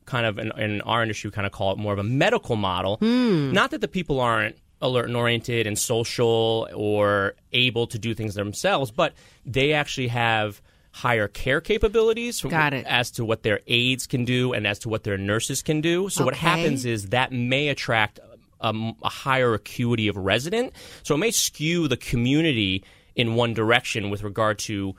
kind 0.09 0.25
of 0.25 0.39
in, 0.39 0.51
in 0.57 0.81
our 0.81 1.01
industry, 1.01 1.29
we 1.29 1.31
kind 1.31 1.47
of 1.47 1.53
call 1.53 1.71
it 1.71 1.77
more 1.77 1.93
of 1.93 1.99
a 1.99 2.03
medical 2.03 2.55
model. 2.55 2.97
Hmm. 2.97 3.51
Not 3.51 3.71
that 3.71 3.81
the 3.81 3.87
people 3.87 4.19
aren't 4.19 4.57
alert 4.81 5.07
and 5.07 5.15
oriented 5.15 5.67
and 5.67 5.77
social 5.77 6.67
or 6.73 7.35
able 7.51 7.87
to 7.87 7.99
do 7.99 8.13
things 8.13 8.35
themselves, 8.35 8.91
but 8.91 9.13
they 9.45 9.73
actually 9.73 10.07
have 10.07 10.61
higher 10.91 11.27
care 11.27 11.61
capabilities 11.61 12.41
Got 12.41 12.73
it. 12.73 12.85
as 12.87 13.11
to 13.11 13.25
what 13.25 13.43
their 13.43 13.59
aides 13.67 14.07
can 14.07 14.25
do 14.25 14.53
and 14.53 14.65
as 14.65 14.79
to 14.79 14.89
what 14.89 15.03
their 15.03 15.17
nurses 15.17 15.61
can 15.61 15.81
do. 15.81 16.09
So 16.09 16.25
what 16.25 16.33
happens 16.33 16.85
is 16.85 17.09
that 17.09 17.31
may 17.31 17.67
attract 17.67 18.19
um, 18.61 18.95
a 19.03 19.09
higher 19.09 19.53
acuity 19.53 20.07
of 20.07 20.17
resident. 20.17 20.73
So 21.03 21.15
it 21.15 21.19
may 21.19 21.31
skew 21.31 21.87
the 21.87 21.97
community 21.97 22.83
in 23.15 23.35
one 23.35 23.53
direction 23.53 24.09
with 24.09 24.23
regard 24.23 24.59
to 24.59 24.95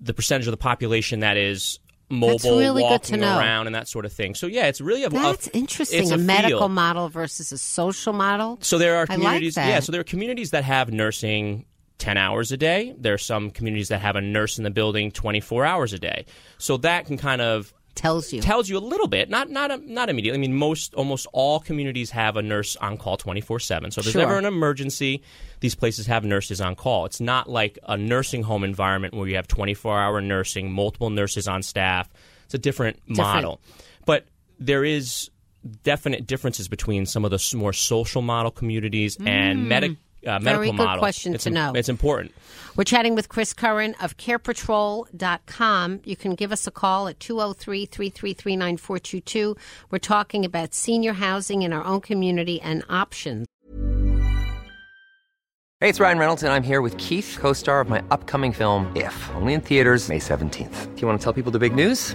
the 0.00 0.14
percentage 0.14 0.46
of 0.46 0.52
the 0.52 0.58
population 0.58 1.20
that 1.20 1.36
is 1.36 1.78
mobile, 2.10 2.58
really 2.58 2.82
good 2.82 2.90
walking 2.90 3.14
to 3.14 3.20
know. 3.20 3.38
around, 3.38 3.66
and 3.66 3.74
that 3.74 3.88
sort 3.88 4.04
of 4.04 4.12
thing. 4.12 4.34
So 4.34 4.46
yeah, 4.46 4.66
it's 4.66 4.80
really 4.80 5.04
a 5.04 5.08
That's 5.10 5.46
a, 5.46 5.56
interesting. 5.56 6.02
It's 6.02 6.10
A, 6.10 6.14
a, 6.14 6.18
medical 6.18 6.60
field. 6.60 6.72
model 6.72 7.08
versus 7.08 7.52
a 7.52 7.58
social 7.58 8.12
model. 8.12 8.58
So 8.60 8.78
there 8.78 8.96
are 8.96 9.06
like 9.06 9.18
communities. 9.18 9.54
that. 9.54 9.68
Yeah, 9.68 9.80
so 9.80 9.92
there 9.92 10.00
are 10.00 10.04
communities 10.04 10.50
that 10.50 10.64
have 10.64 10.92
nursing. 10.92 11.66
10 11.98 12.16
hours 12.16 12.50
a 12.50 12.56
day. 12.56 12.94
There 12.96 13.12
are 13.12 13.18
some 13.18 13.50
communities 13.50 13.88
that 13.88 14.00
have 14.00 14.16
a 14.16 14.22
nurse 14.22 14.56
in 14.56 14.64
the 14.64 14.70
building 14.70 15.12
24 15.12 15.66
hours 15.66 15.92
a 15.92 15.98
day. 15.98 16.24
So 16.56 16.78
that 16.78 17.04
can 17.04 17.18
kind 17.18 17.42
of 17.42 17.74
Tells 17.94 18.32
you. 18.32 18.40
tells 18.40 18.68
you 18.68 18.78
a 18.78 18.80
little 18.80 19.08
bit, 19.08 19.28
not 19.28 19.50
not 19.50 19.84
not 19.86 20.08
immediately. 20.08 20.38
I 20.38 20.40
mean, 20.40 20.54
most 20.54 20.94
almost 20.94 21.26
all 21.32 21.60
communities 21.60 22.10
have 22.10 22.36
a 22.36 22.42
nurse 22.42 22.76
on 22.76 22.96
call 22.96 23.16
twenty 23.16 23.40
four 23.40 23.58
seven. 23.58 23.90
So 23.90 23.98
if 23.98 24.04
there's 24.06 24.12
Sure. 24.12 24.22
ever 24.22 24.38
an 24.38 24.46
emergency, 24.46 25.22
these 25.60 25.74
places 25.74 26.06
have 26.06 26.24
nurses 26.24 26.60
on 26.60 26.76
call. 26.76 27.04
It's 27.04 27.20
not 27.20 27.50
like 27.50 27.78
a 27.86 27.96
nursing 27.96 28.42
home 28.42 28.64
environment 28.64 29.12
where 29.12 29.28
you 29.28 29.36
have 29.36 29.48
twenty 29.48 29.74
four 29.74 29.98
hour 29.98 30.20
nursing, 30.20 30.72
multiple 30.72 31.10
nurses 31.10 31.48
on 31.48 31.62
staff. 31.62 32.08
It's 32.44 32.54
a 32.54 32.58
different, 32.58 32.98
model, 33.06 33.60
but 34.06 34.26
there 34.58 34.84
is 34.84 35.30
definite 35.82 36.26
differences 36.26 36.68
between 36.68 37.06
some 37.06 37.24
of 37.24 37.30
the 37.30 37.56
more 37.56 37.72
social 37.72 38.22
model 38.22 38.50
communities 38.50 39.16
and 39.24 39.60
mm. 39.60 39.66
medic. 39.66 39.96
Uh, 40.26 40.38
medical. 40.38 40.52
Very 40.52 40.70
good 40.70 40.76
model. 40.76 40.98
question 41.00 41.34
it's 41.34 41.44
to 41.44 41.50
im- 41.50 41.54
know. 41.54 41.72
It's 41.74 41.88
important. 41.88 42.34
We're 42.76 42.84
chatting 42.84 43.14
with 43.14 43.28
Chris 43.28 43.52
Curran 43.52 43.94
of 44.00 44.16
carepatrol.com. 44.16 46.00
You 46.04 46.16
can 46.16 46.34
give 46.34 46.52
us 46.52 46.66
a 46.66 46.70
call 46.70 47.08
at 47.08 47.18
203 47.20 47.86
333 47.86 48.56
9422. 48.56 49.56
We're 49.90 49.98
talking 49.98 50.44
about 50.44 50.74
senior 50.74 51.14
housing 51.14 51.62
in 51.62 51.72
our 51.72 51.84
own 51.84 52.00
community 52.00 52.60
and 52.60 52.84
options. 52.88 53.46
Hey, 55.80 55.88
it's 55.88 55.98
Ryan 55.98 56.18
Reynolds, 56.18 56.42
and 56.42 56.52
I'm 56.52 56.62
here 56.62 56.82
with 56.82 56.98
Keith, 56.98 57.38
co 57.40 57.54
star 57.54 57.80
of 57.80 57.88
my 57.88 58.02
upcoming 58.10 58.52
film, 58.52 58.94
If, 58.94 59.30
only 59.34 59.54
in 59.54 59.62
theaters, 59.62 60.10
May 60.10 60.18
17th. 60.18 60.94
Do 60.94 61.00
you 61.00 61.08
want 61.08 61.18
to 61.18 61.24
tell 61.24 61.32
people 61.32 61.52
the 61.52 61.58
big 61.58 61.74
news? 61.74 62.14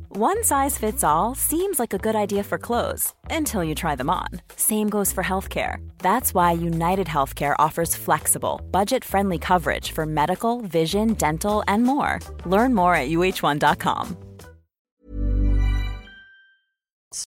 One 0.13 0.43
size 0.43 0.77
fits 0.77 1.05
all 1.05 1.35
seems 1.35 1.79
like 1.79 1.93
a 1.93 1.97
good 1.97 2.17
idea 2.17 2.43
for 2.43 2.57
clothes 2.57 3.13
until 3.29 3.63
you 3.63 3.73
try 3.73 3.95
them 3.95 4.09
on. 4.09 4.27
Same 4.57 4.89
goes 4.89 5.13
for 5.13 5.23
healthcare. 5.23 5.77
That's 5.99 6.33
why 6.33 6.51
United 6.51 7.07
Healthcare 7.07 7.55
offers 7.57 7.95
flexible, 7.95 8.59
budget 8.71 9.05
friendly 9.05 9.39
coverage 9.39 9.93
for 9.93 10.05
medical, 10.05 10.59
vision, 10.63 11.13
dental, 11.13 11.63
and 11.65 11.85
more. 11.85 12.19
Learn 12.45 12.73
more 12.73 12.93
at 12.93 13.07
uh1.com. 13.07 14.17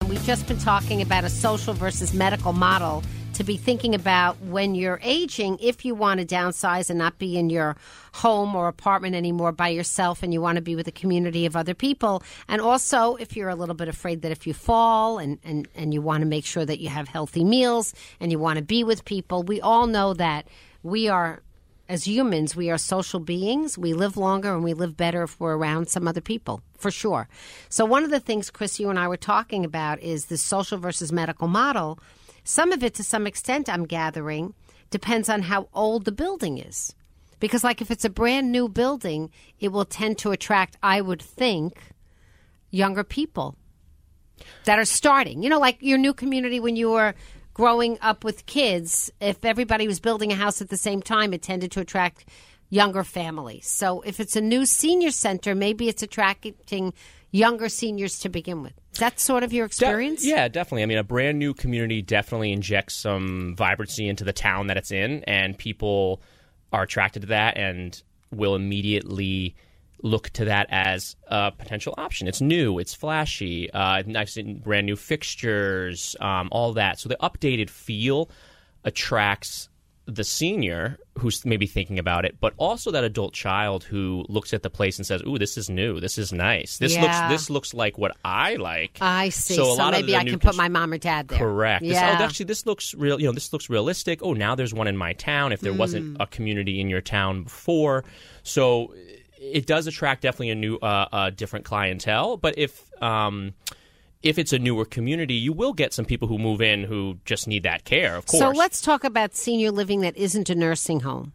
We've 0.07 0.25
just 0.25 0.47
been 0.47 0.59
talking 0.59 1.01
about 1.01 1.25
a 1.25 1.31
social 1.31 1.73
versus 1.73 2.13
medical 2.13 2.53
model 2.53 3.03
to 3.35 3.45
be 3.45 3.57
thinking 3.57 3.95
about 3.95 4.41
when 4.41 4.75
you're 4.75 5.01
aging 5.03 5.59
if 5.61 5.85
you 5.85 5.95
want 5.95 6.21
to 6.21 6.27
downsize 6.27 6.89
and 6.89 6.99
not 6.99 7.19
be 7.19 7.37
in 7.37 7.51
your 7.51 7.77
home 8.13 8.55
or 8.55 8.69
apartment 8.69 9.15
anymore 9.17 9.51
by 9.51 9.69
yourself 9.69 10.23
and 10.23 10.33
you 10.33 10.41
want 10.41 10.57
to 10.57 10.63
be 10.63 10.77
with 10.77 10.87
a 10.87 10.93
community 10.93 11.45
of 11.45 11.57
other 11.57 11.75
people 11.75 12.23
and 12.49 12.61
also 12.61 13.17
if 13.17 13.37
you're 13.37 13.49
a 13.49 13.55
little 13.55 13.75
bit 13.75 13.89
afraid 13.89 14.23
that 14.23 14.31
if 14.31 14.47
you 14.47 14.55
fall 14.55 15.19
and, 15.19 15.39
and, 15.45 15.67
and 15.75 15.93
you 15.93 16.01
want 16.01 16.23
to 16.23 16.27
make 16.27 16.45
sure 16.45 16.65
that 16.65 16.79
you 16.79 16.89
have 16.89 17.09
healthy 17.09 17.45
meals 17.45 17.93
and 18.21 18.31
you 18.31 18.39
want 18.39 18.57
to 18.57 18.65
be 18.65 18.85
with 18.85 19.05
people 19.05 19.43
we 19.43 19.61
all 19.61 19.87
know 19.87 20.15
that 20.15 20.47
we 20.83 21.09
are 21.09 21.43
as 21.89 22.07
humans, 22.07 22.57
we 22.57 22.71
are 22.71 22.79
social 22.79 23.21
beings. 23.21 23.77
We 23.77 23.93
live 23.93 24.17
longer 24.17 24.55
and 24.55 24.65
we 24.65 24.73
live 24.73 24.97
better 24.97 25.23
if 25.23 25.39
we're 25.39 25.57
around 25.57 25.89
some 25.89 26.09
other 26.09 26.21
people, 26.21 26.63
for 26.79 26.91
sure. 26.91 27.29
So, 27.69 27.85
one 27.85 28.05
of 28.05 28.11
the 28.11 28.21
things, 28.21 28.51
Chris, 28.51 28.81
you 28.81 28.89
and 28.89 28.99
I 28.99 29.09
were 29.09 29.19
talking 29.19 29.65
about 29.65 30.01
is 30.01 30.27
the 30.27 30.39
social 30.39 30.79
versus 30.79 31.13
medical 31.13 31.49
model. 31.49 31.99
Some 32.45 32.73
of 32.73 32.85
it, 32.85 32.95
to 32.95 33.03
some 33.03 33.27
extent, 33.27 33.69
I'm 33.69 33.87
gathering, 33.87 34.55
depends 34.91 35.29
on 35.29 35.43
how 35.43 35.69
old 35.73 36.05
the 36.05 36.13
building 36.13 36.59
is. 36.59 36.95
Because, 37.41 37.65
like, 37.65 37.81
if 37.81 37.91
it's 37.91 38.05
a 38.05 38.11
brand 38.11 38.53
new 38.53 38.69
building, 38.69 39.31
it 39.59 39.69
will 39.69 39.85
tend 39.85 40.19
to 40.19 40.31
attract, 40.31 40.77
I 40.83 41.01
would 41.01 41.21
think, 41.21 41.79
younger 42.71 43.05
people 43.05 43.57
that 44.65 44.79
are 44.79 44.85
starting. 44.85 45.43
You 45.43 45.49
know, 45.49 45.59
like 45.59 45.79
your 45.81 45.99
new 45.99 46.15
community 46.15 46.61
when 46.61 46.77
you 46.77 46.91
were 46.91 47.15
growing 47.55 47.99
up 48.01 48.25
with 48.25 48.47
kids, 48.47 49.11
if 49.21 49.45
everybody 49.45 49.87
was 49.87 50.01
building 50.01 50.33
a 50.33 50.37
house 50.37 50.61
at 50.61 50.69
the 50.69 50.77
same 50.77 51.03
time, 51.03 51.33
it 51.33 51.43
tended 51.43 51.71
to 51.73 51.81
attract 51.81 52.29
younger 52.69 53.05
families. 53.05 53.69
So 53.69 54.01
if 54.03 54.19
it's 54.21 54.37
a 54.37 54.41
new 54.41 54.67
senior 54.67 55.11
center, 55.11 55.55
maybe 55.55 55.89
it's 55.89 56.03
attracting 56.03 56.93
younger 57.35 57.69
seniors 57.69 58.21
to 58.21 58.29
begin 58.29 58.63
with. 58.63 58.73
Is 58.93 59.01
that 59.01 59.19
sort 59.19 59.43
of 59.43 59.53
your 59.53 59.67
De- 59.67 59.71
experience? 59.71 60.25
yeah, 60.25 60.47
definitely. 60.47 60.85
I 60.85 60.87
mean, 60.87 60.99
a 60.99 61.05
brand 61.05 61.39
new 61.39 61.53
community 61.53 62.01
definitely 62.01 62.53
injects 62.53 62.95
some 62.95 63.57
vibrancy 63.57 64.09
into 64.09 64.23
the 64.23 64.33
town 64.33 64.69
that 64.69 64.77
it's 64.77 64.93
in, 64.93 65.25
and 65.25 65.59
people 65.59 66.23
are 66.73 66.85
attracted 66.85 67.23
to 67.23 67.29
that 67.29 67.57
and 67.57 68.01
will 68.31 68.55
immediately 68.55 69.57
look 70.03 70.31
to 70.31 70.45
that 70.45 70.69
as 70.71 71.17
a 71.29 71.51
potential 71.51 71.95
option. 71.99 72.29
It's 72.29 72.41
new, 72.41 72.79
it's 72.79 72.95
flashy, 72.95 73.71
uh, 73.73 74.03
nice 74.07 74.37
and 74.37 74.63
brand 74.63 74.87
new 74.87 74.97
fixtures, 74.97 76.15
um, 76.21 76.49
all 76.53 76.75
that. 76.75 77.01
So 77.01 77.09
the 77.09 77.17
updated 77.17 77.69
feel 77.69 78.31
attracts 78.85 79.69
the 80.07 80.25
senior 80.25 80.99
who's 81.19 81.45
maybe 81.47 81.67
thinking 81.67 81.99
about 81.99 82.25
it, 82.27 82.37
but 82.41 82.53
also 82.59 82.91
that 82.91 83.05
adult 83.05 83.33
child 83.33 83.85
who 83.85 84.25
looks 84.29 84.53
at 84.53 84.63
the 84.63 84.69
place 84.69 84.99
and 84.99 85.07
says, 85.07 85.23
"Ooh, 85.27 85.39
this 85.39 85.57
is 85.57 85.71
new. 85.71 85.99
This 86.01 86.19
is 86.19 86.33
nice. 86.33 86.77
This 86.79 86.95
Yeah. 86.95 87.03
looks 87.03 87.21
this 87.43 87.51
looks 87.51 87.73
like 87.75 87.97
what 87.97 88.15
I 88.25 88.57
like." 88.57 88.99
I 89.01 89.31
see. 89.31 89.55
So 89.55 89.77
So, 89.77 89.91
maybe 89.91 90.15
I 90.15 90.25
can 90.25 90.35
put 90.35 90.43
cons- 90.43 90.57
my 90.59 90.69
mom 90.69 90.93
or 90.93 90.99
dad 90.99 91.29
there. 91.29 91.39
Correct. 91.39 91.83
This- 91.83 91.93
Yeah. 91.93 92.19
oh, 92.21 92.25
actually, 92.25 92.47
this 92.47 92.67
looks 92.67 92.95
real. 92.95 93.19
You 93.19 93.27
know, 93.27 93.33
this 93.33 93.53
looks 93.53 93.71
realistic. 93.71 94.21
Oh, 94.23 94.35
now 94.35 94.55
there's 94.55 94.75
one 94.75 94.89
in 94.89 94.97
my 94.97 95.15
town. 95.15 95.53
If 95.53 95.61
there 95.61 95.73
Hmm. 95.73 95.79
wasn't 95.79 96.17
a 96.21 96.27
community 96.27 96.81
in 96.81 96.91
your 96.91 97.01
town 97.01 97.45
before, 97.45 98.05
so 98.43 98.93
it 99.41 99.67
does 99.67 99.87
attract 99.87 100.23
definitely 100.23 100.51
a 100.51 100.55
new, 100.55 100.77
uh, 100.77 101.07
uh, 101.13 101.31
different 101.31 101.65
clientele. 101.65 102.37
But 102.37 102.59
if 102.59 102.83
um, 103.03 103.53
if 104.25 104.39
it's 104.39 104.53
a 104.53 104.59
newer 104.59 104.85
community, 104.85 105.35
you 105.35 105.53
will 105.53 105.73
get 105.73 105.93
some 105.93 106.05
people 106.05 106.29
who 106.29 106.39
move 106.39 106.61
in 106.61 106.85
who 106.85 107.19
just 107.25 107.47
need 107.47 107.63
that 107.63 107.85
care. 107.85 108.17
Of 108.17 108.27
course. 108.27 108.41
So 108.41 108.51
let's 108.51 108.81
talk 108.81 109.05
about 109.05 109.35
senior 109.35 109.71
living 109.71 110.01
that 110.01 110.17
isn't 110.17 110.49
a 110.51 110.55
nursing 110.55 111.01
home. 111.01 111.33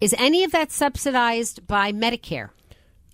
Is 0.00 0.14
any 0.18 0.44
of 0.44 0.52
that 0.52 0.70
subsidized 0.72 1.66
by 1.66 1.92
Medicare? 1.92 2.50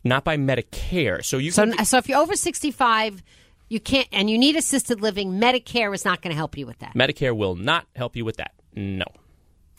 not 0.05 0.23
by 0.23 0.37
Medicare. 0.37 1.25
So 1.25 1.37
you 1.39 1.51
So, 1.51 1.67
can 1.67 1.85
so 1.85 1.99
if 1.99 2.09
you're 2.09 2.21
over 2.21 2.37
65, 2.37 3.25
You 3.69 3.81
can't, 3.81 4.07
and 4.13 4.31
you 4.31 4.39
need 4.39 4.55
assisted 4.55 5.01
living. 5.01 5.41
Medicare 5.41 5.93
is 5.93 6.05
not 6.05 6.23
going 6.23 6.31
to 6.31 6.37
help 6.37 6.57
you 6.57 6.65
with 6.65 6.79
that. 6.79 6.95
Medicare 6.95 7.37
will 7.37 7.57
not 7.57 7.89
help 7.97 8.15
you 8.15 8.25
with 8.25 8.37
that. 8.37 8.53
No, 8.77 9.07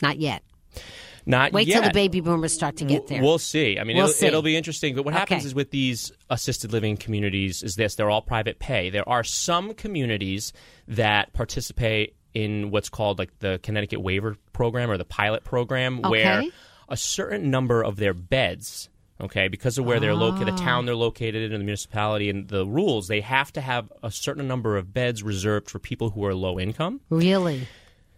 Not 0.02 0.18
yet. 0.20 0.44
Not 1.28 1.52
Wait 1.52 1.68
yet. 1.68 1.74
till 1.76 1.84
the 1.84 1.94
baby 1.94 2.22
boomers 2.22 2.54
start 2.54 2.78
to 2.78 2.86
get 2.86 3.08
there. 3.08 3.22
We'll 3.22 3.38
see. 3.38 3.78
I 3.78 3.84
mean, 3.84 3.98
We'll 3.98 4.06
it'll, 4.06 4.14
see. 4.14 4.26
it'll 4.28 4.42
be 4.42 4.56
interesting. 4.56 4.96
But 4.96 5.04
what 5.06 5.14
happens 5.14 5.46
is 5.46 5.54
with 5.54 5.72
these 5.72 6.12
assisted 6.30 6.72
living 6.72 6.98
communities 6.98 7.62
is 7.64 7.76
this: 7.76 7.96
they're 7.96 8.10
all 8.10 8.22
private 8.22 8.60
pay. 8.60 8.90
There 8.90 9.08
are 9.08 9.24
some 9.24 9.74
communities 9.74 10.54
that 10.88 11.34
participate 11.34 12.16
in 12.34 12.72
what's 12.72 12.90
called 12.90 13.20
like 13.20 13.38
the 13.40 13.60
Connecticut 13.64 14.02
Waiver 14.02 14.38
Program 14.54 14.90
or 14.90 14.98
the 14.98 15.06
pilot 15.06 15.44
program, 15.44 16.02
where 16.02 16.44
a 16.90 16.98
certain 16.98 17.52
number 17.52 17.84
of 17.84 17.98
their 17.98 18.14
beds. 18.14 18.90
Okay, 19.20 19.48
because 19.48 19.80
of 19.80 19.86
where 19.86 20.00
they're 20.00 20.14
located, 20.14 20.54
the 20.54 20.62
town 20.62 20.86
they're 20.86 20.96
located 20.96 21.52
in, 21.52 21.52
the 21.52 21.58
municipality, 21.58 22.30
and 22.30 22.48
the 22.50 22.68
rules, 22.68 23.08
they 23.08 23.22
have 23.22 23.52
to 23.54 23.62
have 23.62 23.92
a 24.04 24.12
certain 24.12 24.48
number 24.48 24.78
of 24.78 24.94
beds 24.94 25.24
reserved 25.24 25.72
for 25.72 25.80
people 25.80 26.12
who 26.12 26.24
are 26.24 26.36
low 26.36 26.60
income. 26.60 27.02
really? 27.10 27.68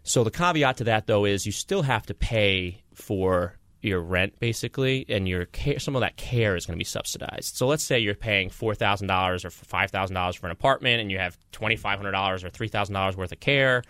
So 0.09 0.23
the 0.23 0.31
caveat 0.31 0.77
to 0.77 0.85
that, 0.85 1.05
though, 1.05 1.25
is 1.25 1.45
you 1.45 1.51
still 1.51 1.83
have 1.83 2.07
to 2.07 2.15
pay 2.15 2.81
for 2.95 3.59
your 3.83 4.01
rent, 4.01 4.39
basically, 4.39 5.05
and 5.07 5.29
your 5.29 5.45
care, 5.45 5.77
some 5.77 5.95
of 5.95 5.99
that 5.99 6.17
care 6.17 6.55
is 6.55 6.65
going 6.65 6.75
to 6.75 6.79
be 6.79 6.83
subsidized. 6.83 7.55
So 7.55 7.67
let's 7.67 7.83
say 7.83 7.99
you're 7.99 8.15
paying 8.15 8.49
four 8.49 8.73
thousand 8.73 9.05
dollars 9.05 9.45
or 9.45 9.51
five 9.51 9.91
thousand 9.91 10.15
dollars 10.15 10.35
for 10.35 10.47
an 10.47 10.51
apartment, 10.51 10.99
and 10.99 11.11
you 11.11 11.19
have 11.19 11.37
twenty 11.51 11.75
five 11.75 11.99
hundred 11.99 12.13
dollars 12.13 12.43
or 12.43 12.49
three 12.49 12.69
thousand 12.69 12.95
dollars 12.95 13.17
worth 13.17 13.31
of 13.31 13.39
care. 13.39 13.83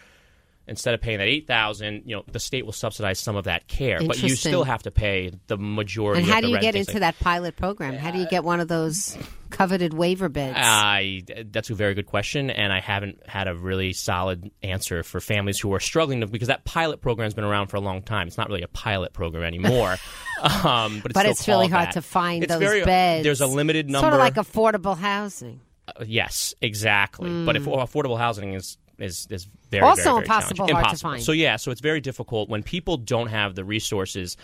Instead 0.70 0.94
of 0.94 1.02
paying 1.02 1.18
that 1.18 1.28
eight 1.28 1.48
thousand, 1.48 2.04
you 2.06 2.16
know, 2.16 2.24
the 2.32 2.40
state 2.40 2.64
will 2.64 2.72
subsidize 2.74 3.20
some 3.20 3.36
of 3.36 3.46
that 3.46 3.68
care, 3.68 4.00
but 4.06 4.22
you 4.22 4.30
still 4.36 4.64
have 4.64 4.84
to 4.84 4.92
pay 4.92 5.32
the 5.48 5.58
majority. 5.58 6.22
And 6.22 6.32
how 6.32 6.42
do 6.42 6.48
you 6.48 6.60
get 6.60 6.76
into 6.76 6.92
like- 6.94 7.00
that 7.02 7.20
pilot 7.20 7.56
program? 7.56 7.96
How 7.96 8.12
do 8.12 8.20
you 8.20 8.28
get 8.30 8.44
one 8.44 8.60
of 8.60 8.68
those 8.68 9.18
coveted 9.50 9.96
waiver 9.96 10.30
beds? 10.30 10.56
I, 10.60 11.24
that's 11.52 11.72
a 11.72 11.74
very 11.74 11.96
good 11.96 12.06
question, 12.06 12.52
and 12.52 12.72
I 12.72 12.82
haven't 12.82 13.20
had 13.28 13.48
a 13.48 13.56
really 13.56 13.94
solid 13.94 14.52
answer 14.62 15.02
for 15.02 15.20
families 15.20 15.60
who 15.60 15.74
are 15.74 15.80
struggling 15.80 16.22
to, 16.22 16.28
because 16.28 16.50
that 16.50 16.66
pilot 16.66 17.02
program's 17.02 17.34
been 17.34 17.44
around 17.46 17.68
for 17.68 17.78
a 17.78 17.82
long 17.82 18.04
time. 18.04 18.28
It's 18.28 18.38
not 18.38 18.48
really 18.48 18.62
a 18.62 18.68
pilot 18.68 19.12
program 19.12 19.44
anymore, 19.44 19.98
um, 20.64 21.00
but 21.02 21.12
it's, 21.12 21.14
but 21.14 21.26
it's 21.26 21.48
really 21.48 21.68
hard 21.68 21.88
that. 21.88 21.94
to 21.94 22.02
find 22.04 22.44
It's 22.44 22.54
those 22.54 22.60
very- 22.62 22.86
beds. 22.86 23.24
There's 23.24 23.42
a 23.42 23.48
limited 23.48 23.90
number. 23.90 24.04
Sort 24.04 24.14
of 24.14 24.20
like 24.20 24.36
affordable 24.36 24.96
housing. 24.98 25.62
Uh, 25.88 26.04
yes, 26.06 26.54
exactly. 26.62 27.44
But 27.46 27.56
if 27.56 27.64
affordable 27.66 28.20
housing 28.20 28.54
is 28.54 28.78
is 29.02 29.28
is 29.30 29.48
very. 29.70 29.84
Also 29.84 30.02
very, 30.02 30.14
very 30.14 30.24
impossible, 30.24 30.56
challenging. 30.56 30.76
hard 30.76 30.84
to 30.84 30.88
impossible. 30.90 31.12
find. 31.12 31.24
So 31.24 31.32
yeah, 31.32 31.56
so 31.56 31.72
it's 31.72 31.82
very 31.82 32.02
difficult 32.02 32.50
when 32.50 32.64
people 32.64 32.98
don't 32.98 33.28
have 33.28 33.56
the 33.56 33.64
resources. 33.64 34.38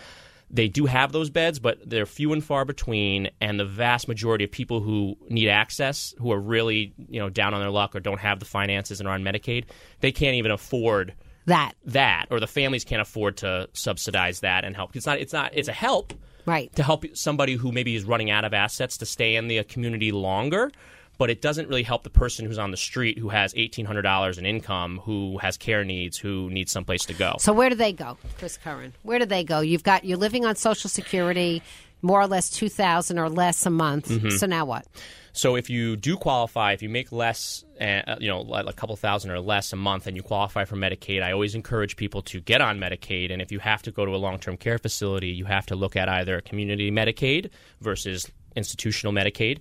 They 0.48 0.68
do 0.68 0.86
have 0.86 1.10
those 1.10 1.28
beds, 1.28 1.58
but 1.58 1.78
they're 1.84 2.06
few 2.06 2.32
and 2.32 2.42
far 2.42 2.64
between, 2.64 3.30
and 3.40 3.58
the 3.58 3.64
vast 3.64 4.06
majority 4.06 4.44
of 4.44 4.52
people 4.52 4.80
who 4.80 5.16
need 5.28 5.48
access, 5.48 6.14
who 6.18 6.30
are 6.30 6.38
really 6.38 6.94
you 7.08 7.18
know 7.18 7.28
down 7.28 7.52
on 7.52 7.60
their 7.60 7.70
luck 7.70 7.96
or 7.96 8.00
don't 8.00 8.20
have 8.20 8.38
the 8.38 8.46
finances 8.46 9.00
and 9.00 9.08
are 9.08 9.14
on 9.14 9.22
Medicaid, 9.22 9.64
they 10.00 10.12
can't 10.12 10.36
even 10.36 10.52
afford 10.52 11.14
That 11.46 11.72
that, 11.86 12.26
or 12.30 12.38
the 12.40 12.46
families 12.46 12.84
can't 12.84 13.02
afford 13.02 13.38
to 13.38 13.68
subsidize 13.72 14.40
that 14.40 14.64
and 14.64 14.76
help. 14.76 14.94
It's 14.94 15.06
not. 15.06 15.18
It's 15.18 15.32
not. 15.32 15.50
It's 15.54 15.68
a 15.68 15.72
help 15.72 16.12
right. 16.46 16.74
to 16.76 16.82
help 16.82 17.04
somebody 17.14 17.54
who 17.54 17.72
maybe 17.72 17.94
is 17.94 18.04
running 18.04 18.30
out 18.30 18.44
of 18.44 18.54
assets 18.54 18.98
to 18.98 19.06
stay 19.06 19.36
in 19.36 19.48
the 19.48 19.64
community 19.64 20.12
longer. 20.12 20.70
But 21.18 21.30
it 21.30 21.40
doesn't 21.40 21.68
really 21.68 21.82
help 21.82 22.02
the 22.02 22.10
person 22.10 22.44
who's 22.44 22.58
on 22.58 22.70
the 22.70 22.76
street 22.76 23.18
who 23.18 23.30
has 23.30 23.54
eighteen 23.56 23.86
hundred 23.86 24.02
dollars 24.02 24.36
in 24.36 24.44
income, 24.44 25.00
who 25.04 25.38
has 25.38 25.56
care 25.56 25.84
needs, 25.84 26.18
who 26.18 26.50
needs 26.50 26.70
someplace 26.70 27.06
to 27.06 27.14
go. 27.14 27.36
So 27.38 27.52
where 27.52 27.70
do 27.70 27.74
they 27.74 27.92
go, 27.92 28.18
Chris 28.38 28.58
Curran? 28.58 28.92
Where 29.02 29.18
do 29.18 29.24
they 29.24 29.42
go? 29.42 29.60
You've 29.60 29.82
got 29.82 30.04
you're 30.04 30.18
living 30.18 30.44
on 30.44 30.56
Social 30.56 30.90
Security, 30.90 31.62
more 32.02 32.20
or 32.20 32.26
less 32.26 32.50
two 32.50 32.68
thousand 32.68 33.18
or 33.18 33.30
less 33.30 33.64
a 33.64 33.70
month. 33.70 34.08
Mm-hmm. 34.08 34.30
So 34.30 34.46
now 34.46 34.66
what? 34.66 34.86
So 35.32 35.54
if 35.54 35.68
you 35.68 35.96
do 35.96 36.16
qualify, 36.16 36.72
if 36.72 36.82
you 36.82 36.88
make 36.88 37.12
less, 37.12 37.62
uh, 37.78 38.16
you 38.18 38.28
know, 38.28 38.40
a 38.54 38.72
couple 38.72 38.96
thousand 38.96 39.30
or 39.30 39.40
less 39.40 39.70
a 39.72 39.76
month, 39.76 40.06
and 40.06 40.16
you 40.16 40.22
qualify 40.22 40.64
for 40.64 40.76
Medicaid, 40.76 41.22
I 41.22 41.32
always 41.32 41.54
encourage 41.54 41.96
people 41.96 42.22
to 42.22 42.40
get 42.40 42.62
on 42.62 42.78
Medicaid. 42.78 43.30
And 43.30 43.42
if 43.42 43.52
you 43.52 43.58
have 43.58 43.82
to 43.82 43.90
go 43.90 44.06
to 44.06 44.14
a 44.14 44.16
long-term 44.16 44.56
care 44.56 44.78
facility, 44.78 45.28
you 45.28 45.44
have 45.44 45.66
to 45.66 45.76
look 45.76 45.94
at 45.94 46.08
either 46.08 46.40
community 46.40 46.90
Medicaid 46.90 47.50
versus 47.82 48.30
institutional 48.54 49.12
Medicaid. 49.12 49.58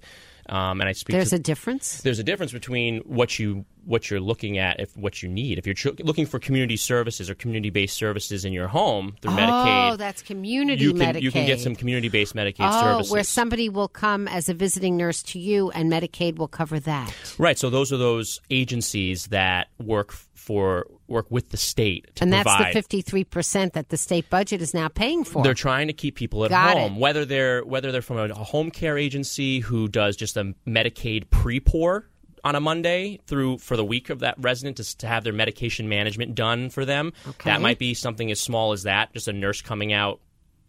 Um, 0.47 0.79
and 0.79 0.89
I 0.89 0.93
speak 0.93 1.15
There's 1.15 1.31
to 1.31 1.37
a 1.37 1.39
difference. 1.39 2.01
there's 2.01 2.19
a 2.19 2.23
difference 2.23 2.51
between 2.51 2.99
what 2.99 3.39
you 3.39 3.65
what 3.85 4.09
you're 4.09 4.19
looking 4.19 4.57
at 4.57 4.79
if 4.79 4.95
what 4.97 5.21
you 5.23 5.29
need. 5.29 5.57
If 5.59 5.67
you're 5.67 5.93
looking 6.03 6.25
for 6.25 6.39
community 6.39 6.75
services 6.77 7.29
or 7.29 7.35
community 7.35 7.69
based 7.69 7.95
services 7.95 8.43
in 8.43 8.51
your 8.51 8.67
home 8.67 9.15
through 9.21 9.31
Oh, 9.31 9.35
Medicaid, 9.37 9.91
oh, 9.91 9.95
that's 9.95 10.21
community 10.21 10.83
you 10.83 10.93
can 10.93 11.13
Medicaid. 11.15 11.21
you 11.21 11.31
can 11.31 11.45
get 11.45 11.59
some 11.59 11.75
community 11.75 12.09
based 12.09 12.35
Medicaid 12.35 12.55
Oh, 12.71 12.81
services. 12.81 13.11
where 13.11 13.23
somebody 13.23 13.69
will 13.69 13.87
come 13.87 14.27
as 14.27 14.49
a 14.49 14.53
visiting 14.53 14.97
nurse 14.97 15.21
to 15.23 15.39
you, 15.39 15.69
and 15.71 15.91
Medicaid 15.91 16.37
will 16.37 16.47
cover 16.47 16.79
that. 16.81 17.13
right. 17.37 17.57
So 17.57 17.69
those 17.69 17.93
are 17.93 17.97
those 17.97 18.41
agencies 18.49 19.27
that 19.27 19.67
work 19.79 20.11
for 20.33 20.85
work 21.07 21.25
with 21.31 21.49
the 21.49 21.57
state 21.57 22.07
to 22.15 22.23
and 22.23 22.33
that's 22.33 22.43
provide. 22.43 22.69
the 22.69 22.73
fifty-three 22.73 23.23
percent 23.23 23.73
that 23.73 23.89
the 23.89 23.97
state 23.97 24.29
budget 24.29 24.61
is 24.61 24.73
now 24.73 24.87
paying 24.87 25.23
for. 25.23 25.43
They're 25.43 25.53
trying 25.53 25.87
to 25.87 25.93
keep 25.93 26.15
people 26.15 26.43
at 26.45 26.49
Got 26.51 26.77
home, 26.77 26.93
it. 26.95 26.99
whether 26.99 27.25
they're 27.25 27.63
whether 27.63 27.91
they're 27.91 28.01
from 28.01 28.17
a, 28.17 28.33
home 28.33 28.69
care 28.71 28.97
agency 28.97 29.59
who 29.59 29.87
does 29.87 30.15
just 30.15 30.37
a 30.37 30.53
Medicaid 30.67 31.29
pre-pour 31.29 32.07
on 32.45 32.55
a 32.55 32.59
Monday 32.61 33.19
through 33.25 33.57
for 33.57 33.75
the 33.75 33.83
week 33.83 34.09
of 34.09 34.19
that 34.19 34.35
resident 34.37 34.77
to, 34.77 34.97
to 34.99 35.07
have 35.07 35.23
their 35.25 35.33
medication 35.33 35.89
management 35.89 36.35
done 36.35 36.69
for 36.69 36.85
them. 36.85 37.11
Okay. 37.27 37.49
That 37.49 37.59
might 37.59 37.79
be 37.79 37.93
something 37.95 38.29
as 38.31 38.39
small 38.39 38.71
as 38.71 38.83
that, 38.83 39.11
just 39.13 39.27
a 39.27 39.33
nurse 39.33 39.61
coming 39.61 39.91
out 39.91 40.21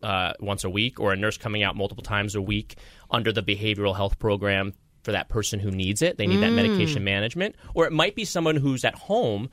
uh, 0.02 0.32
once 0.40 0.64
a 0.64 0.70
week, 0.70 0.98
or 0.98 1.12
a 1.12 1.16
nurse 1.16 1.36
coming 1.36 1.62
out 1.62 1.76
multiple 1.76 2.02
times 2.02 2.34
a 2.34 2.40
week 2.42 2.76
under 3.10 3.30
the 3.32 3.42
behavioral 3.42 3.94
health 3.94 4.18
program 4.18 4.72
for 5.04 5.12
that 5.12 5.28
person 5.28 5.60
who 5.60 5.70
needs 5.70 6.02
it. 6.02 6.16
They 6.18 6.26
need 6.26 6.40
that 6.42 6.50
Mm. 6.50 6.56
medication 6.56 7.04
management, 7.04 7.54
or 7.74 7.86
it 7.86 7.92
might 7.92 8.14
be 8.16 8.24
someone 8.24 8.56
who's 8.56 8.84
at 8.84 8.94
home 8.94 9.50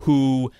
who 0.00 0.50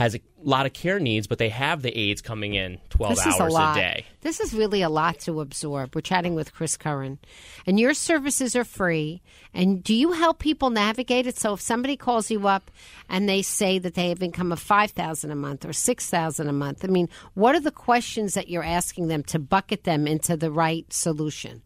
has 0.00 0.14
a 0.14 0.20
lot 0.42 0.64
of 0.64 0.72
care 0.72 0.98
needs, 0.98 1.26
but 1.26 1.36
they 1.36 1.50
have 1.50 1.82
the 1.82 1.96
aides 1.96 2.22
coming 2.22 2.54
in 2.54 2.78
12 2.88 3.16
this 3.16 3.26
is 3.26 3.38
a 3.38 3.42
hours 3.42 3.52
lot. 3.52 3.74
day. 3.76 4.06
This 4.22 4.40
is 4.40 4.54
really 4.54 4.80
a 4.80 4.88
lot 4.88 5.18
to 5.20 5.42
absorb. 5.42 5.94
We're 5.94 6.00
chatting 6.00 6.34
with 6.34 6.54
Chris 6.54 6.78
Curran, 6.78 7.18
and 7.66 7.78
your 7.78 7.92
services 7.92 8.56
are 8.56 8.64
free. 8.64 9.20
And 9.52 9.84
do 9.84 9.94
you 9.94 10.12
help 10.12 10.38
people 10.38 10.70
navigate 10.70 11.26
it? 11.26 11.36
So 11.36 11.52
if 11.52 11.60
somebody 11.60 11.98
calls 11.98 12.30
you 12.30 12.48
up 12.48 12.70
and 13.10 13.28
they 13.28 13.42
say 13.42 13.78
that 13.78 13.94
they 13.94 14.08
have 14.08 14.22
income 14.22 14.52
of 14.52 14.58
five 14.58 14.92
thousand 14.92 15.32
a 15.32 15.36
month 15.36 15.66
or 15.66 15.74
six 15.74 16.08
thousand 16.08 16.48
a 16.48 16.52
month, 16.54 16.82
I 16.82 16.88
mean, 16.88 17.10
what 17.34 17.54
are 17.54 17.60
the 17.60 17.70
questions 17.70 18.32
that 18.32 18.48
you're 18.48 18.64
asking 18.64 19.08
them 19.08 19.22
to 19.24 19.38
bucket 19.38 19.84
them 19.84 20.06
into 20.06 20.34
the 20.34 20.50
right 20.50 20.90
solution? 20.90 21.60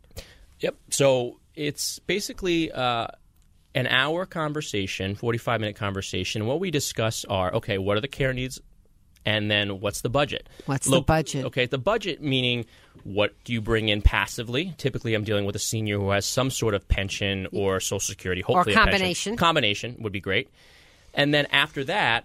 Yep. 0.59 0.75
So 0.90 1.38
it's 1.55 2.01
basically 2.01 2.73
uh, 2.73 3.07
an 3.74 3.87
hour 3.87 4.26
conversation, 4.26 5.14
45 5.14 5.60
minute 5.60 5.76
conversation. 5.76 6.46
What 6.46 6.60
we 6.60 6.70
discuss 6.70 7.24
are 7.24 7.52
okay, 7.54 7.78
what 7.78 7.96
are 7.96 8.00
the 8.00 8.08
care 8.08 8.32
needs? 8.32 8.60
And 9.26 9.50
then 9.50 9.80
what's 9.80 10.02
the 10.02 10.10
budget? 10.10 10.48
What's 10.66 10.87
the 10.87 11.00
budget? 11.00 11.46
Okay, 11.46 11.66
the 11.66 11.78
budget 11.78 12.22
meaning 12.22 12.66
what 13.04 13.34
do 13.44 13.52
you 13.52 13.60
bring 13.60 13.88
in 13.88 14.02
passively? 14.02 14.74
Typically, 14.76 15.14
I'm 15.14 15.24
dealing 15.24 15.44
with 15.44 15.56
a 15.56 15.60
senior 15.60 15.98
who 15.98 16.10
has 16.10 16.26
some 16.26 16.50
sort 16.50 16.74
of 16.74 16.87
pension 16.88 17.46
or 17.52 17.80
Social 17.80 18.00
Security, 18.00 18.42
hopefully 18.42 18.74
a 18.74 18.76
pension. 18.76 18.92
combination. 18.92 19.37
Combination 19.37 19.96
would 20.00 20.12
be 20.12 20.20
great. 20.20 20.50
And 21.14 21.32
then 21.32 21.46
after 21.46 21.84
that, 21.84 22.24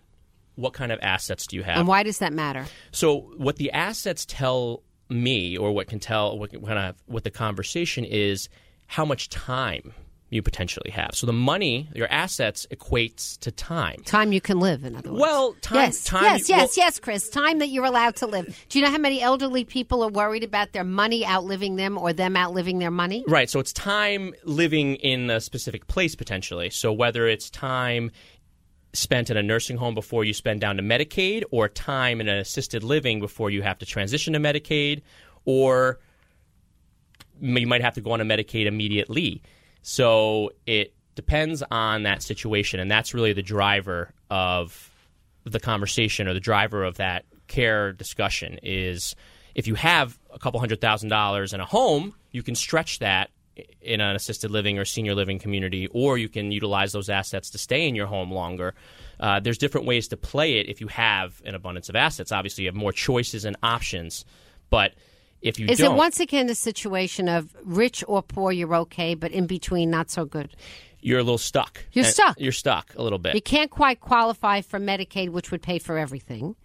what 0.55 0.73
kind 0.73 0.91
of 0.91 0.99
assets 1.01 1.47
do 1.47 1.55
you 1.55 1.63
have? 1.63 1.77
And 1.77 1.87
why 1.87 2.03
does 2.03 2.19
that 2.19 2.33
matter? 2.33 2.65
So 2.91 3.31
what 3.37 3.55
the 3.55 3.71
assets 3.71 4.25
tell 4.25 4.83
me, 5.09 5.57
or 5.57 5.71
what 5.71 5.87
can 5.87 5.99
tell 5.99 6.37
what 6.37 6.51
kind 6.51 6.79
of 6.79 6.95
what 7.05 7.23
the 7.23 7.31
conversation 7.31 8.03
is, 8.03 8.49
how 8.87 9.05
much 9.05 9.29
time 9.29 9.93
you 10.31 10.41
potentially 10.43 10.91
have. 10.91 11.11
So 11.13 11.25
the 11.25 11.33
money, 11.33 11.89
your 11.95 12.07
assets, 12.11 12.67
equates 12.71 13.39
to 13.39 13.51
time. 13.51 14.01
Time 14.05 14.31
you 14.31 14.39
can 14.39 14.59
live, 14.59 14.83
in 14.85 14.95
other 14.95 15.09
words. 15.11 15.21
Well, 15.21 15.53
time- 15.61 15.77
Yes, 15.77 16.03
time- 16.03 16.23
yes, 16.23 16.49
yes, 16.49 16.59
well- 16.59 16.85
yes, 16.85 16.99
Chris. 16.99 17.29
Time 17.29 17.59
that 17.59 17.69
you're 17.69 17.85
allowed 17.85 18.15
to 18.17 18.27
live. 18.27 18.65
Do 18.69 18.77
you 18.79 18.85
know 18.85 18.91
how 18.91 18.99
many 18.99 19.21
elderly 19.21 19.63
people 19.65 20.03
are 20.03 20.09
worried 20.09 20.43
about 20.43 20.71
their 20.71 20.83
money 20.83 21.25
outliving 21.25 21.77
them 21.77 21.97
or 21.97 22.13
them 22.13 22.37
outliving 22.37 22.77
their 22.79 22.91
money? 22.91 23.23
Right. 23.27 23.49
So 23.49 23.59
it's 23.59 23.73
time 23.73 24.33
living 24.43 24.95
in 24.95 25.29
a 25.29 25.41
specific 25.41 25.87
place 25.87 26.15
potentially. 26.15 26.69
So 26.69 26.93
whether 26.93 27.27
it's 27.27 27.49
time 27.49 28.11
spent 28.93 29.29
in 29.29 29.37
a 29.37 29.43
nursing 29.43 29.77
home 29.77 29.93
before 29.93 30.23
you 30.23 30.33
spend 30.33 30.61
down 30.61 30.77
to 30.77 30.83
Medicaid, 30.83 31.43
or 31.51 31.69
time 31.69 32.19
in 32.21 32.27
an 32.27 32.37
assisted 32.39 32.83
living 32.83 33.19
before 33.19 33.49
you 33.51 33.61
have 33.61 33.77
to 33.77 33.85
transition 33.85 34.33
to 34.33 34.39
Medicaid, 34.39 35.01
or 35.45 35.99
you 37.39 37.67
might 37.67 37.81
have 37.81 37.93
to 37.95 38.01
go 38.01 38.11
on 38.11 38.21
a 38.21 38.25
Medicaid 38.25 38.65
immediately. 38.65 39.41
So 39.81 40.51
it 40.65 40.93
depends 41.15 41.63
on 41.71 42.03
that 42.03 42.23
situation, 42.23 42.79
and 42.79 42.89
that's 42.89 43.13
really 43.13 43.33
the 43.33 43.41
driver 43.41 44.13
of 44.29 44.89
the 45.45 45.59
conversation 45.59 46.27
or 46.27 46.33
the 46.33 46.39
driver 46.39 46.83
of 46.83 46.97
that 46.97 47.25
care 47.47 47.91
discussion 47.91 48.59
is 48.61 49.15
if 49.55 49.67
you 49.67 49.75
have 49.75 50.17
a 50.33 50.39
couple 50.39 50.59
hundred 50.59 50.79
thousand 50.79 51.09
dollars 51.09 51.53
in 51.53 51.59
a 51.59 51.65
home, 51.65 52.13
you 52.31 52.43
can 52.43 52.55
stretch 52.55 52.99
that 52.99 53.31
in 53.81 53.99
an 53.99 54.15
assisted 54.15 54.51
living 54.51 54.79
or 54.79 54.85
senior 54.85 55.15
living 55.15 55.39
community, 55.39 55.87
or 55.87 56.17
you 56.17 56.29
can 56.29 56.51
utilize 56.51 56.93
those 56.93 57.09
assets 57.09 57.49
to 57.49 57.57
stay 57.57 57.87
in 57.87 57.95
your 57.95 58.07
home 58.07 58.31
longer. 58.31 58.73
Uh, 59.19 59.39
there's 59.39 59.57
different 59.57 59.85
ways 59.85 60.07
to 60.07 60.17
play 60.17 60.59
it 60.59 60.69
if 60.69 60.79
you 60.79 60.87
have 60.87 61.41
an 61.45 61.55
abundance 61.55 61.89
of 61.89 61.95
assets. 61.95 62.31
Obviously, 62.31 62.63
you 62.63 62.69
have 62.69 62.75
more 62.75 62.93
choices 62.93 63.43
and 63.43 63.57
options, 63.61 64.23
but 64.69 64.93
if 65.41 65.59
you 65.59 65.67
Is 65.67 65.79
it 65.79 65.91
once 65.91 66.19
again 66.19 66.49
a 66.49 66.55
situation 66.55 67.29
of 67.29 67.55
rich 67.63 68.03
or 68.07 68.21
poor, 68.21 68.51
you're 68.51 68.75
okay, 68.75 69.15
but 69.15 69.31
in 69.31 69.47
between, 69.47 69.89
not 69.89 70.09
so 70.09 70.25
good? 70.25 70.55
you're 71.01 71.19
a 71.19 71.23
little 71.23 71.37
stuck. 71.37 71.85
You're 71.93 72.03
And- 72.05 72.13
stuck. 72.13 72.39
You're 72.39 72.51
stuck 72.51 72.93
a 72.95 73.01
little 73.01 73.19
bit. 73.19 73.33
You 73.35 73.41
can't 73.41 73.71
quite 73.71 74.01
qualify 74.01 74.61
for 74.61 74.79
Medicaid, 74.79 75.29
which 75.29 75.49
would 75.51 75.61
pay 75.61 75.79
for 75.79 75.97
everything, 75.97 76.55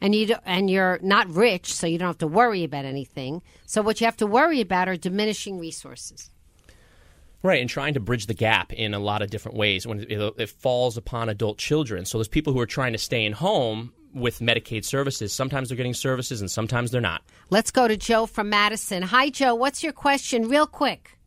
and 0.00 0.14
you 0.14 0.34
and 0.44 0.68
you're 0.68 0.98
not 1.02 1.28
rich, 1.30 1.72
so 1.72 1.86
you 1.86 1.98
don't 1.98 2.08
have 2.08 2.18
to 2.18 2.26
worry 2.26 2.64
about 2.64 2.84
anything. 2.84 3.40
So 3.66 3.82
what 3.82 4.00
you 4.00 4.06
have 4.06 4.16
to 4.16 4.26
worry 4.26 4.60
about 4.60 4.88
are 4.88 4.96
diminishing 4.96 5.58
resources. 5.58 6.30
Right, 7.42 7.60
and 7.60 7.68
trying 7.68 7.94
to 7.94 8.00
bridge 8.00 8.26
the 8.26 8.34
gap 8.34 8.72
in 8.72 8.94
a 8.94 8.98
lot 8.98 9.20
of 9.20 9.28
different 9.30 9.58
ways 9.58 9.86
when 9.86 10.00
it, 10.00 10.34
it 10.38 10.48
falls 10.48 10.96
upon 10.96 11.28
adult 11.28 11.58
children. 11.58 12.06
So 12.06 12.16
there's 12.18 12.26
people 12.26 12.52
who 12.54 12.58
are 12.60 12.66
trying 12.66 12.92
to 12.92 12.98
stay 12.98 13.24
in 13.24 13.32
home 13.32 13.92
with 14.14 14.38
Medicaid 14.40 14.84
services. 14.84 15.32
Sometimes 15.32 15.68
they're 15.68 15.76
getting 15.76 15.94
services, 15.94 16.40
and 16.40 16.50
sometimes 16.50 16.90
they're 16.90 17.00
not. 17.00 17.22
Let's 17.50 17.70
go 17.70 17.88
to 17.88 17.96
Joe 17.96 18.26
from 18.26 18.48
Madison. 18.48 19.02
Hi, 19.02 19.30
Joe. 19.30 19.54
What's 19.54 19.82
your 19.82 19.92
question, 19.92 20.48
real 20.48 20.66
quick? 20.66 21.18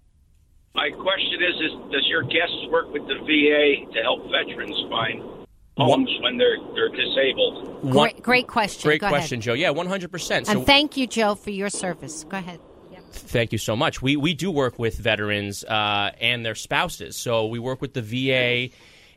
My 0.73 0.89
question 0.91 1.41
is, 1.41 1.55
is 1.55 1.91
does 1.91 2.05
your 2.07 2.23
guests 2.23 2.67
work 2.69 2.91
with 2.91 3.01
the 3.07 3.15
VA 3.15 3.91
to 3.93 4.01
help 4.03 4.29
veterans 4.31 4.75
find 4.89 5.23
homes 5.75 6.09
when 6.21 6.37
they're 6.37 6.57
they're 6.75 6.89
disabled? 6.89 7.83
One- 7.83 7.91
Great, 7.91 8.21
great 8.21 8.47
question. 8.47 8.87
Great 8.87 9.01
Go 9.01 9.09
question, 9.09 9.39
Ahead. 9.39 9.43
Joe. 9.43 9.53
Yeah, 9.53 9.71
100%. 9.71 10.45
So 10.45 10.51
And 10.51 10.65
thank 10.65 10.95
you, 10.97 11.07
Joe, 11.07 11.35
for 11.35 11.49
your 11.49 11.69
service. 11.69 12.23
Go 12.23 12.37
ahead. 12.37 12.59
Thank 13.11 13.51
you 13.51 13.57
so 13.57 13.75
much. 13.75 14.01
We 14.01 14.15
we 14.15 14.33
do 14.33 14.51
work 14.51 14.77
with 14.77 14.97
veterans 14.97 15.63
uh, 15.63 16.11
and 16.21 16.45
their 16.45 16.55
spouses. 16.55 17.15
So 17.17 17.47
we 17.47 17.57
work 17.57 17.81
with 17.81 17.93
the 17.93 18.01
VA 18.01 18.69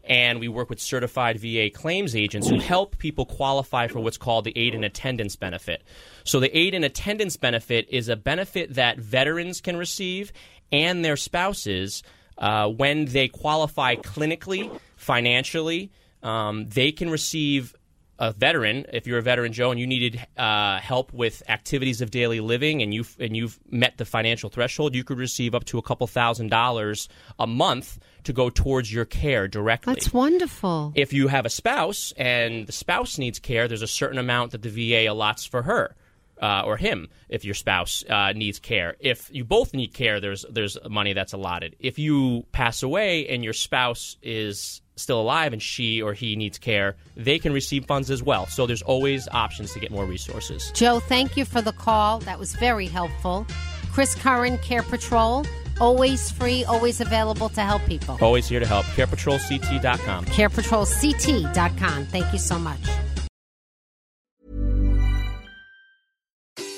and 0.04 0.40
we 0.40 0.48
work 0.48 0.70
with 0.70 0.80
certified 0.80 1.38
VA 1.38 1.70
claims 1.70 2.16
agents 2.16 2.48
who 2.48 2.58
help 2.58 2.98
people 2.98 3.26
qualify 3.26 3.86
for 3.86 4.00
what's 4.00 4.16
called 4.16 4.44
the 4.44 4.56
aid 4.56 4.74
and 4.74 4.84
attendance 4.84 5.36
benefit. 5.36 5.82
So 6.24 6.40
the 6.40 6.56
aid 6.56 6.74
and 6.74 6.84
attendance 6.84 7.36
benefit 7.36 7.86
is 7.90 8.08
a 8.08 8.16
benefit 8.16 8.74
that 8.74 8.98
veterans 8.98 9.60
can 9.60 9.76
receive 9.76 10.32
and 10.72 11.04
their 11.04 11.16
spouses 11.16 12.02
uh, 12.38 12.68
when 12.68 13.06
they 13.06 13.28
qualify 13.28 13.96
clinically, 13.96 14.78
financially. 14.96 15.90
Um, 16.22 16.68
they 16.68 16.92
can 16.92 17.10
receive 17.10 17.74
a 18.20 18.32
veteran, 18.32 18.84
if 18.92 19.06
you're 19.06 19.18
a 19.18 19.22
veteran, 19.22 19.52
Joe, 19.52 19.70
and 19.70 19.80
you 19.80 19.86
needed 19.86 20.24
uh, 20.36 20.78
help 20.78 21.10
with 21.12 21.42
activities 21.48 22.02
of 22.02 22.10
daily 22.10 22.40
living, 22.40 22.82
and 22.82 22.92
you've 22.92 23.16
and 23.18 23.34
you've 23.34 23.58
met 23.70 23.96
the 23.96 24.04
financial 24.04 24.50
threshold, 24.50 24.94
you 24.94 25.02
could 25.02 25.18
receive 25.18 25.54
up 25.54 25.64
to 25.64 25.78
a 25.78 25.82
couple 25.82 26.06
thousand 26.06 26.50
dollars 26.50 27.08
a 27.38 27.46
month 27.46 27.98
to 28.24 28.34
go 28.34 28.50
towards 28.50 28.92
your 28.92 29.06
care 29.06 29.48
directly. 29.48 29.94
That's 29.94 30.12
wonderful. 30.12 30.92
if 30.94 31.14
you 31.14 31.28
have 31.28 31.46
a 31.46 31.50
spouse 31.50 32.12
and 32.18 32.66
the 32.66 32.72
spouse 32.72 33.16
needs 33.16 33.38
care, 33.38 33.66
there's 33.66 33.82
a 33.82 33.88
certain 33.88 34.18
amount 34.18 34.52
that 34.52 34.60
the 34.62 34.68
VA 34.68 35.08
allots 35.08 35.48
for 35.48 35.62
her. 35.62 35.96
Uh, 36.40 36.62
or 36.64 36.78
him, 36.78 37.06
if 37.28 37.44
your 37.44 37.52
spouse 37.52 38.02
uh, 38.08 38.32
needs 38.32 38.58
care. 38.58 38.96
If 38.98 39.28
you 39.30 39.44
both 39.44 39.74
need 39.74 39.92
care, 39.92 40.20
there's 40.20 40.46
there's 40.48 40.78
money 40.88 41.12
that's 41.12 41.34
allotted. 41.34 41.76
If 41.78 41.98
you 41.98 42.46
pass 42.50 42.82
away 42.82 43.28
and 43.28 43.44
your 43.44 43.52
spouse 43.52 44.16
is 44.22 44.80
still 45.00 45.20
alive 45.20 45.52
and 45.52 45.62
she 45.62 46.00
or 46.02 46.12
he 46.12 46.36
needs 46.36 46.58
care, 46.58 46.96
they 47.16 47.38
can 47.38 47.52
receive 47.52 47.84
funds 47.86 48.10
as 48.10 48.22
well. 48.22 48.46
So 48.46 48.66
there's 48.66 48.82
always 48.82 49.28
options 49.32 49.72
to 49.72 49.80
get 49.80 49.90
more 49.90 50.04
resources. 50.04 50.70
Joe, 50.74 51.00
thank 51.00 51.36
you 51.36 51.44
for 51.44 51.60
the 51.62 51.72
call. 51.72 52.20
That 52.20 52.38
was 52.38 52.54
very 52.54 52.86
helpful. 52.86 53.46
Chris 53.92 54.14
Curran, 54.14 54.58
Care 54.58 54.82
Patrol, 54.82 55.44
always 55.80 56.30
free, 56.30 56.64
always 56.64 57.00
available 57.00 57.48
to 57.50 57.62
help 57.62 57.84
people. 57.86 58.18
Always 58.20 58.48
here 58.48 58.60
to 58.60 58.66
help. 58.66 58.86
CarePatrolCT.com. 58.86 60.26
CarePatrolCT.com. 60.26 62.06
Thank 62.06 62.32
you 62.32 62.38
so 62.38 62.58
much. 62.58 62.80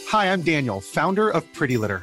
Hi, 0.08 0.30
I'm 0.30 0.42
Daniel, 0.42 0.80
founder 0.82 1.30
of 1.30 1.50
Pretty 1.54 1.78
Litter. 1.78 2.02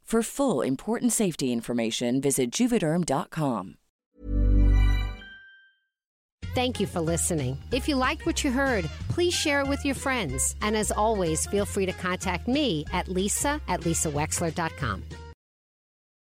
For 0.11 0.21
full 0.21 0.61
important 0.61 1.13
safety 1.13 1.53
information, 1.53 2.19
visit 2.19 2.51
juvederm.com. 2.51 3.77
Thank 6.53 6.81
you 6.81 6.87
for 6.87 6.99
listening. 6.99 7.57
If 7.71 7.87
you 7.87 7.95
liked 7.95 8.25
what 8.25 8.43
you 8.43 8.51
heard, 8.51 8.83
please 9.07 9.33
share 9.33 9.61
it 9.61 9.69
with 9.69 9.85
your 9.85 9.95
friends. 9.95 10.53
And 10.61 10.75
as 10.75 10.91
always, 10.91 11.47
feel 11.47 11.65
free 11.65 11.85
to 11.85 11.93
contact 11.93 12.49
me 12.49 12.83
at 12.91 13.07
lisa 13.07 13.61
at 13.69 13.81
lisawexler.com. 13.81 15.03